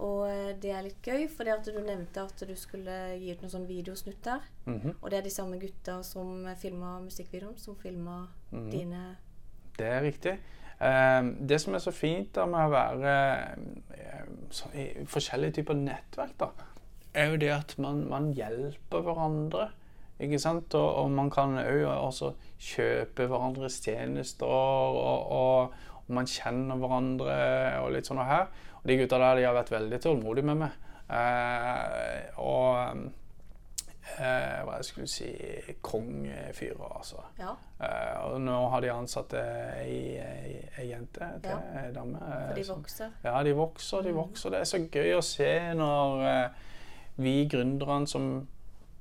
Og 0.00 0.30
eh, 0.30 0.52
det 0.62 0.70
er 0.70 0.86
litt 0.86 1.02
gøy, 1.02 1.26
for 1.28 1.44
du 1.44 1.80
nevnte 1.84 2.22
at 2.22 2.44
du 2.48 2.54
skulle 2.56 3.16
gi 3.20 3.32
ut 3.32 3.42
noen 3.42 3.50
sånne 3.50 3.68
videosnutter. 3.68 4.40
Mm 4.64 4.78
-hmm. 4.78 4.94
Og 5.02 5.10
det 5.10 5.18
er 5.18 5.22
de 5.22 5.30
samme 5.30 5.58
gutta 5.58 6.02
som 6.02 6.48
filma 6.56 7.00
musikkvideoen, 7.00 7.58
som 7.58 7.76
filma 7.76 8.28
mm 8.50 8.66
-hmm. 8.66 8.70
dine 8.70 9.16
Det 9.78 9.86
er 9.86 10.02
riktig. 10.02 10.38
Ehm, 10.80 11.34
det 11.48 11.60
som 11.60 11.74
er 11.76 11.82
så 11.84 11.92
fint 11.92 12.32
da 12.36 12.46
med 12.48 12.64
å 12.64 12.72
være 12.72 13.14
eh, 13.96 14.30
i 14.72 14.86
forskjellige 15.08 15.58
typer 15.60 15.76
nettverk, 15.76 16.32
da, 16.40 16.48
er 17.12 17.32
jo 17.32 17.40
det 17.42 17.52
at 17.52 17.74
man, 17.82 18.06
man 18.08 18.30
hjelper 18.36 19.04
hverandre. 19.04 19.68
Ikke 20.20 20.40
sant? 20.40 20.74
Og, 20.76 20.88
og 21.02 21.12
man 21.12 21.30
kan 21.32 21.56
også 21.60 22.34
kjøpe 22.60 23.28
hverandres 23.28 23.80
tjenester, 23.84 24.48
og, 24.48 24.98
og, 25.00 25.30
og, 25.36 25.86
man 26.10 26.26
kjenner 26.26 26.74
hverandre 26.80 27.34
og 27.84 27.92
litt 27.94 28.08
sånn 28.08 28.18
og 28.18 28.26
her. 28.26 28.48
Og 28.80 28.88
de 28.90 28.96
gutta 28.98 29.20
der 29.20 29.38
de 29.38 29.44
har 29.46 29.54
vært 29.54 29.70
veldig 29.70 30.00
tålmodige 30.02 30.48
med 30.48 30.58
meg. 30.64 30.88
Eh, 31.10 32.40
og 32.42 33.04
eh, 34.18 34.60
hva 34.66 34.78
jeg 34.78 34.88
skulle 34.88 35.10
si 35.10 35.28
kongefyrer, 35.84 36.96
altså. 36.96 37.22
Ja. 37.38 37.54
Eh, 37.80 38.16
og 38.26 38.40
nå 38.44 38.56
har 38.72 38.84
de 38.84 38.92
ansatt 38.92 39.34
ei, 39.40 40.16
ei, 40.20 40.56
ei 40.78 40.88
jente 40.90 41.30
til 41.42 41.52
ja. 41.52 41.84
ei 41.84 41.92
dame. 41.96 42.20
For 42.20 42.58
de 42.58 42.66
vokser? 42.68 43.14
Ja, 43.24 43.36
de 43.46 43.54
vokser. 43.56 44.02
de 44.06 44.14
mm. 44.14 44.20
vokser. 44.22 44.54
Det 44.54 44.60
er 44.60 44.72
så 44.72 44.82
gøy 44.86 45.14
å 45.16 45.22
se 45.24 45.52
når 45.78 46.26
eh, 46.32 46.66
vi 47.20 47.36
gründerne 47.50 48.10
som 48.10 48.32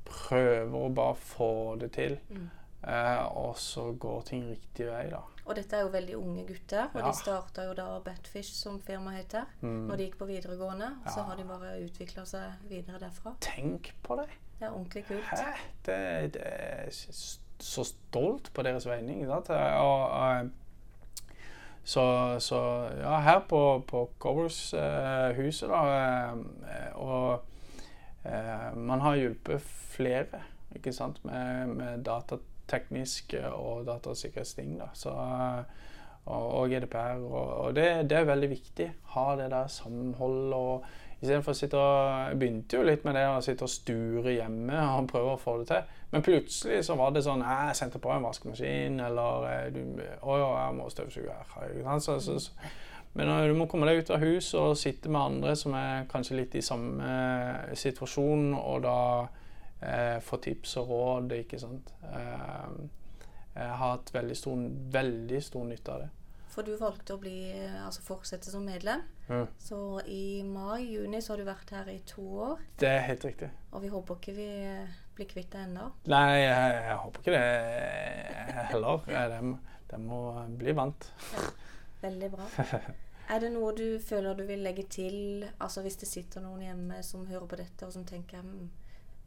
prøver 0.09 0.73
å 0.73 0.93
bare 0.93 1.17
få 1.21 1.51
det 1.81 1.91
til, 1.97 2.15
mm. 2.29 2.47
eh, 2.89 3.25
og 3.37 3.57
så 3.61 3.91
går 3.93 4.23
ting 4.31 4.47
riktig 4.49 4.89
vei, 4.89 5.05
da. 5.13 5.21
Og 5.49 5.55
dette 5.57 5.77
er 5.77 5.81
jo 5.81 5.93
veldig 5.93 6.17
unge 6.17 6.43
gutter, 6.45 6.91
og 6.93 6.99
ja. 7.01 7.07
de 7.07 7.17
starta 7.17 7.63
jo 7.65 7.71
da 7.77 7.87
Batfish, 8.05 8.51
som 8.53 8.77
firma 8.85 9.15
heter, 9.15 9.49
mm. 9.63 9.79
når 9.89 9.97
de 9.97 10.05
gikk 10.05 10.19
på 10.19 10.27
videregående. 10.29 10.91
Og 11.01 11.09
så 11.09 11.23
har 11.25 11.39
de 11.39 11.47
bare 11.49 11.71
utvikla 11.81 12.25
seg 12.29 12.69
videre 12.69 13.01
derfra. 13.01 13.33
Tenk 13.41 13.89
på 14.05 14.19
det! 14.19 14.27
Det 14.59 14.67
er 14.67 14.71
ordentlig 14.71 15.05
kult. 15.07 15.23
Hæ? 15.23 15.51
Det, 15.85 16.33
det 16.33 16.41
er 16.43 16.89
så 17.59 17.83
stolt 17.83 18.51
på 18.53 18.63
deres 18.63 18.87
vegne. 18.87 19.33
Og, 19.33 20.49
så, 21.83 22.35
så, 22.39 22.89
ja, 22.99 23.19
her 23.19 23.39
på, 23.49 23.83
på 23.87 24.09
Covers-huset, 24.19 25.69
da 25.69 25.79
eh, 25.87 26.95
Og 26.95 27.45
eh, 28.25 28.77
man 28.77 29.01
har 29.01 29.15
hjulpet 29.15 29.61
flere 29.95 30.43
ikke 30.75 30.93
sant, 30.93 31.23
med, 31.25 31.67
med 31.67 32.03
datateknisk 32.03 33.33
og 33.53 33.85
datasikkerhetsting. 33.87 34.79
da, 34.79 34.91
så 34.93 35.15
og, 36.29 36.47
og 36.59 36.69
GDPR. 36.69 37.17
Og, 37.25 37.53
og 37.65 37.75
det, 37.75 38.09
det, 38.09 38.17
er 38.17 38.29
veldig 38.29 38.49
viktig. 38.49 38.89
Ha 39.15 39.25
det 39.39 39.51
der 39.51 39.67
samholdet 39.71 40.55
Istedenfor 41.19 41.51
å 41.51 41.57
sitte 41.57 41.79
og 41.79 42.29
Jeg 42.29 42.37
begynte 42.39 42.77
jo 42.77 42.83
litt 42.87 43.01
med 43.03 43.17
det 43.19 43.25
å 43.27 43.39
sitte 43.43 43.65
og 43.67 43.71
sture 43.73 44.35
hjemme 44.37 44.83
og 44.95 45.09
prøve 45.11 45.33
å 45.33 45.39
få 45.39 45.57
det 45.59 45.67
til. 45.71 45.95
Men 46.13 46.23
plutselig 46.25 46.83
så 46.87 46.95
var 46.99 47.11
det 47.11 47.25
sånn 47.25 47.43
Jeg 47.43 47.75
sendte 47.75 47.99
på 48.01 48.13
en 48.13 48.23
vaskemaskin, 48.23 49.01
eller 49.03 49.73
du, 49.75 49.81
Å 49.99 50.37
ja, 50.39 50.51
jeg 50.63 50.77
må 50.77 50.87
støvsuge 50.93 51.35
her. 51.55 51.99
Så, 51.99 52.19
så, 52.23 52.37
så. 52.39 52.71
Men 53.17 53.31
du 53.49 53.55
må 53.57 53.65
komme 53.67 53.89
deg 53.89 54.03
ut 54.03 54.11
av 54.13 54.21
huset 54.21 54.55
og 54.61 54.77
sitte 54.77 55.09
med 55.11 55.21
andre 55.21 55.55
som 55.57 55.73
er 55.75 56.05
kanskje 56.11 56.37
litt 56.37 56.55
i 56.55 56.63
samme 56.63 57.09
situasjon, 57.77 58.53
og 58.53 58.83
da 58.85 58.99
eh, 59.81 60.19
få 60.23 60.37
tips 60.43 60.77
og 60.79 60.93
råd, 60.93 61.35
ikke 61.41 61.59
sant. 61.59 61.89
Eh, 62.05 62.69
jeg 63.55 63.65
har 63.65 63.81
hatt 63.81 64.13
veldig 64.13 64.37
stor, 64.37 64.61
veldig 64.93 65.41
stor 65.43 65.65
nytte 65.67 65.95
av 65.95 66.05
det. 66.05 66.09
For 66.59 66.67
du 66.67 66.73
valgte 66.75 67.15
å 67.15 67.19
bli, 67.21 67.53
altså 67.79 68.01
fortsette 68.03 68.51
som 68.51 68.65
medlem. 68.67 69.05
Mm. 69.29 69.45
Så 69.63 69.77
i 70.11 70.41
mai-juni 70.43 71.21
så 71.23 71.31
har 71.31 71.39
du 71.39 71.45
vært 71.47 71.69
her 71.71 71.87
i 71.87 72.01
to 72.03 72.23
år. 72.43 72.63
Det 72.81 72.89
er 72.91 73.05
helt 73.05 73.23
riktig. 73.23 73.47
Og 73.71 73.85
vi 73.85 73.91
håper 73.93 74.17
ikke 74.19 74.33
vi 74.35 74.47
blir 75.15 75.29
kvitt 75.29 75.53
deg 75.53 75.69
ennå. 75.69 75.85
Nei, 76.11 76.41
jeg, 76.41 76.73
jeg, 76.75 76.97
håper 77.05 77.23
ikke 77.23 77.37
det 77.37 78.57
heller. 78.73 79.07
Det, 79.07 79.77
det 79.93 79.99
må 80.03 80.19
bli 80.59 80.73
vant. 80.75 81.07
Ja, 81.31 81.45
veldig 82.01 82.29
bra. 82.33 82.49
Er 83.29 83.39
det 83.45 83.53
noe 83.53 83.71
du 83.77 83.85
føler 84.03 84.35
du 84.35 84.43
vil 84.49 84.67
legge 84.67 84.83
til, 84.91 85.47
altså 85.63 85.85
hvis 85.85 85.99
det 86.01 86.11
sitter 86.11 86.43
noen 86.43 86.65
hjemme 86.65 86.99
som 87.07 87.23
hører 87.29 87.47
på 87.47 87.61
dette, 87.61 87.87
og 87.87 87.95
som 87.95 88.03
tenker 88.09 88.43
hm, 88.43 88.67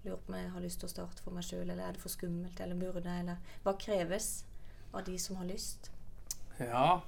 lurer 0.04 0.20
på 0.20 0.34
om 0.34 0.36
jeg 0.36 0.52
har 0.52 0.66
lyst 0.66 0.82
til 0.84 0.90
å 0.90 0.92
starte 0.98 1.24
for 1.24 1.32
meg 1.32 1.48
sjøl, 1.48 1.64
eller 1.64 1.86
er 1.86 1.96
det 1.96 2.04
for 2.04 2.12
skummelt, 2.12 2.60
eller 2.60 2.76
burde 2.76 3.16
eller 3.24 3.56
Hva 3.64 3.78
kreves 3.80 4.42
av 4.92 5.06
de 5.08 5.16
som 5.22 5.40
har 5.40 5.48
lyst? 5.48 5.88
Ja, 6.60 7.00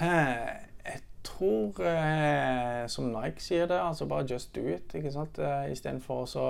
jeg 0.00 1.00
tror, 1.24 1.84
eh, 1.86 2.86
som 2.88 3.12
Nike 3.12 3.42
sier 3.42 3.66
det, 3.66 3.80
altså 3.80 4.06
bare 4.06 4.26
just 4.30 4.54
do 4.54 4.66
it. 4.66 4.94
ikke 4.94 5.12
sant? 5.12 5.38
Eh, 5.38 5.72
Istedenfor 5.72 6.26
å 6.26 6.48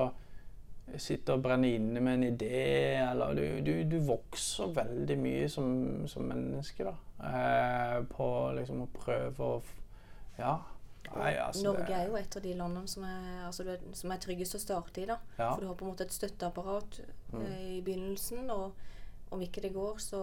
sitte 0.97 1.35
og 1.37 1.43
brenne 1.45 1.69
inne 1.77 2.01
med 2.01 2.14
en 2.14 2.25
idé, 2.31 2.97
eller 3.11 3.35
du, 3.37 3.61
du, 3.64 3.73
du 3.85 3.99
vokser 4.07 4.73
veldig 4.77 5.19
mye 5.21 5.49
som, 5.53 5.69
som 6.09 6.25
menneske, 6.25 6.87
da. 6.87 6.95
Eh, 7.29 8.01
på 8.09 8.27
liksom 8.59 8.85
å 8.87 8.91
prøve 8.95 9.53
å 9.53 9.61
Ja. 10.38 10.59
Nei, 11.09 11.33
altså, 11.41 11.64
Norge 11.64 11.95
er 11.97 12.11
jo 12.11 12.19
et 12.19 12.37
av 12.37 12.43
de 12.45 12.51
landene 12.53 12.88
som 12.91 13.05
er, 13.09 13.47
altså, 13.47 13.64
som 13.97 14.12
er 14.12 14.21
tryggest 14.21 14.59
å 14.59 14.61
starte 14.61 15.01
i. 15.01 15.07
da. 15.09 15.17
Ja. 15.38 15.55
For 15.55 15.62
du 15.62 15.71
har 15.71 15.79
på 15.79 15.87
en 15.87 15.95
måte 15.95 16.05
et 16.05 16.12
støtteapparat 16.12 16.99
mm. 17.33 17.47
i 17.47 17.81
begynnelsen, 17.85 18.51
og 18.53 19.33
om 19.33 19.43
ikke 19.45 19.64
det 19.64 19.73
går, 19.75 19.99
så 20.05 20.23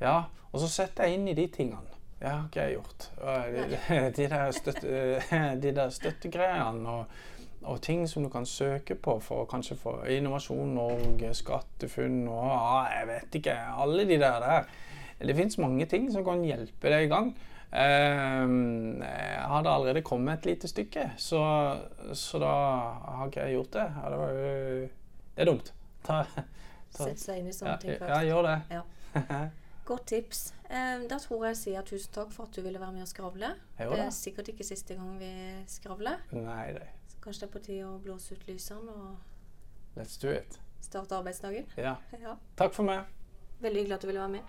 Ja, 0.00 0.28
og 0.52 0.60
så 0.62 0.68
setter 0.70 1.08
jeg 1.08 1.18
inn 1.18 1.28
i 1.28 1.34
de 1.34 1.46
tingene. 1.50 1.95
Det 2.16 2.28
har 2.28 2.44
ikke 2.46 2.62
jeg 2.64 2.76
gjort. 2.78 3.08
De, 3.20 3.78
de, 4.16 4.28
der, 4.32 4.50
støtte, 4.56 5.00
de 5.62 5.72
der 5.76 5.90
støttegreiene 5.92 6.88
og, 6.88 7.18
og, 7.62 7.80
ting 7.84 8.06
som 8.08 8.24
du 8.24 8.30
kan 8.32 8.46
søke 8.48 8.94
på 8.94 9.18
for 9.20 9.44
kanskje 9.50 9.76
få 9.76 9.98
Innovasjon 10.14 10.74
Norge, 10.78 11.34
SkatteFUNN 11.34 12.24
og 12.32 12.54
ah, 12.54 12.86
jeg 12.94 13.10
vet 13.10 13.40
ikke 13.40 13.58
Alle 13.84 14.08
de 14.08 14.18
der 14.22 14.40
der. 14.40 14.72
Det 15.18 15.36
fins 15.36 15.58
mange 15.58 15.84
ting 15.86 16.08
som 16.12 16.24
kan 16.24 16.44
hjelpe 16.44 16.92
deg 16.92 17.06
i 17.06 17.12
gang. 17.12 17.30
Ehm, 17.76 19.02
jeg 19.02 19.48
hadde 19.50 19.70
allerede 19.70 20.02
kommet 20.02 20.38
et 20.38 20.46
lite 20.46 20.68
stykke, 20.68 21.10
så, 21.16 21.40
så 22.12 22.40
da 22.40 22.52
har 23.18 23.26
ikke 23.26 23.40
jeg 23.40 23.56
gjort 23.56 23.72
det. 23.72 23.86
Ja, 23.96 24.10
det, 24.10 24.18
var, 24.18 24.32
det 25.36 25.44
er 25.44 25.50
dumt. 25.50 25.72
Ta, 26.04 26.22
ta. 26.32 27.04
Sett 27.04 27.20
seg 27.20 27.40
inn 27.40 27.50
i 27.50 27.56
sånne 27.56 27.78
ting 27.82 27.96
først. 27.96 28.12
Ja, 28.12 28.20
gjør 28.24 28.50
det. 28.50 28.58
Ja. 28.72 29.46
Godt 29.86 30.06
tips. 30.10 30.40
Eh, 30.66 31.04
da 31.06 31.18
tror 31.22 31.44
jeg 31.46 31.52
jeg 31.54 31.60
sier 31.60 31.82
tusen 31.86 32.12
takk 32.16 32.32
for 32.34 32.48
at 32.48 32.56
du 32.56 32.62
ville 32.64 32.80
være 32.82 32.92
med 32.96 33.02
og 33.06 33.10
skravle. 33.10 33.52
Det 33.78 33.98
er 34.02 34.10
sikkert 34.10 34.48
ikke 34.50 34.66
siste 34.66 34.96
gang 34.98 35.12
vi 35.20 35.30
skravler. 35.70 36.24
Nei, 36.34 36.72
nei. 36.74 36.88
Så 37.12 37.20
kanskje 37.22 37.44
det 37.44 37.48
er 37.48 37.52
på 37.54 37.64
tide 37.68 37.86
å 37.86 37.98
blåse 38.02 38.34
ut 38.34 38.46
lysene 38.50 38.90
og 38.90 39.16
Let's 39.96 40.18
do 40.20 40.28
it. 40.34 40.58
starte 40.82 41.16
arbeidsdagen. 41.16 41.70
Ja. 41.78 41.94
ja. 42.26 42.34
Takk 42.58 42.74
for 42.74 42.82
meg. 42.88 43.06
Veldig 43.62 43.80
hyggelig 43.84 43.94
at 43.94 44.02
du 44.02 44.06
ville 44.10 44.20
være 44.20 44.34
med. 44.36 44.42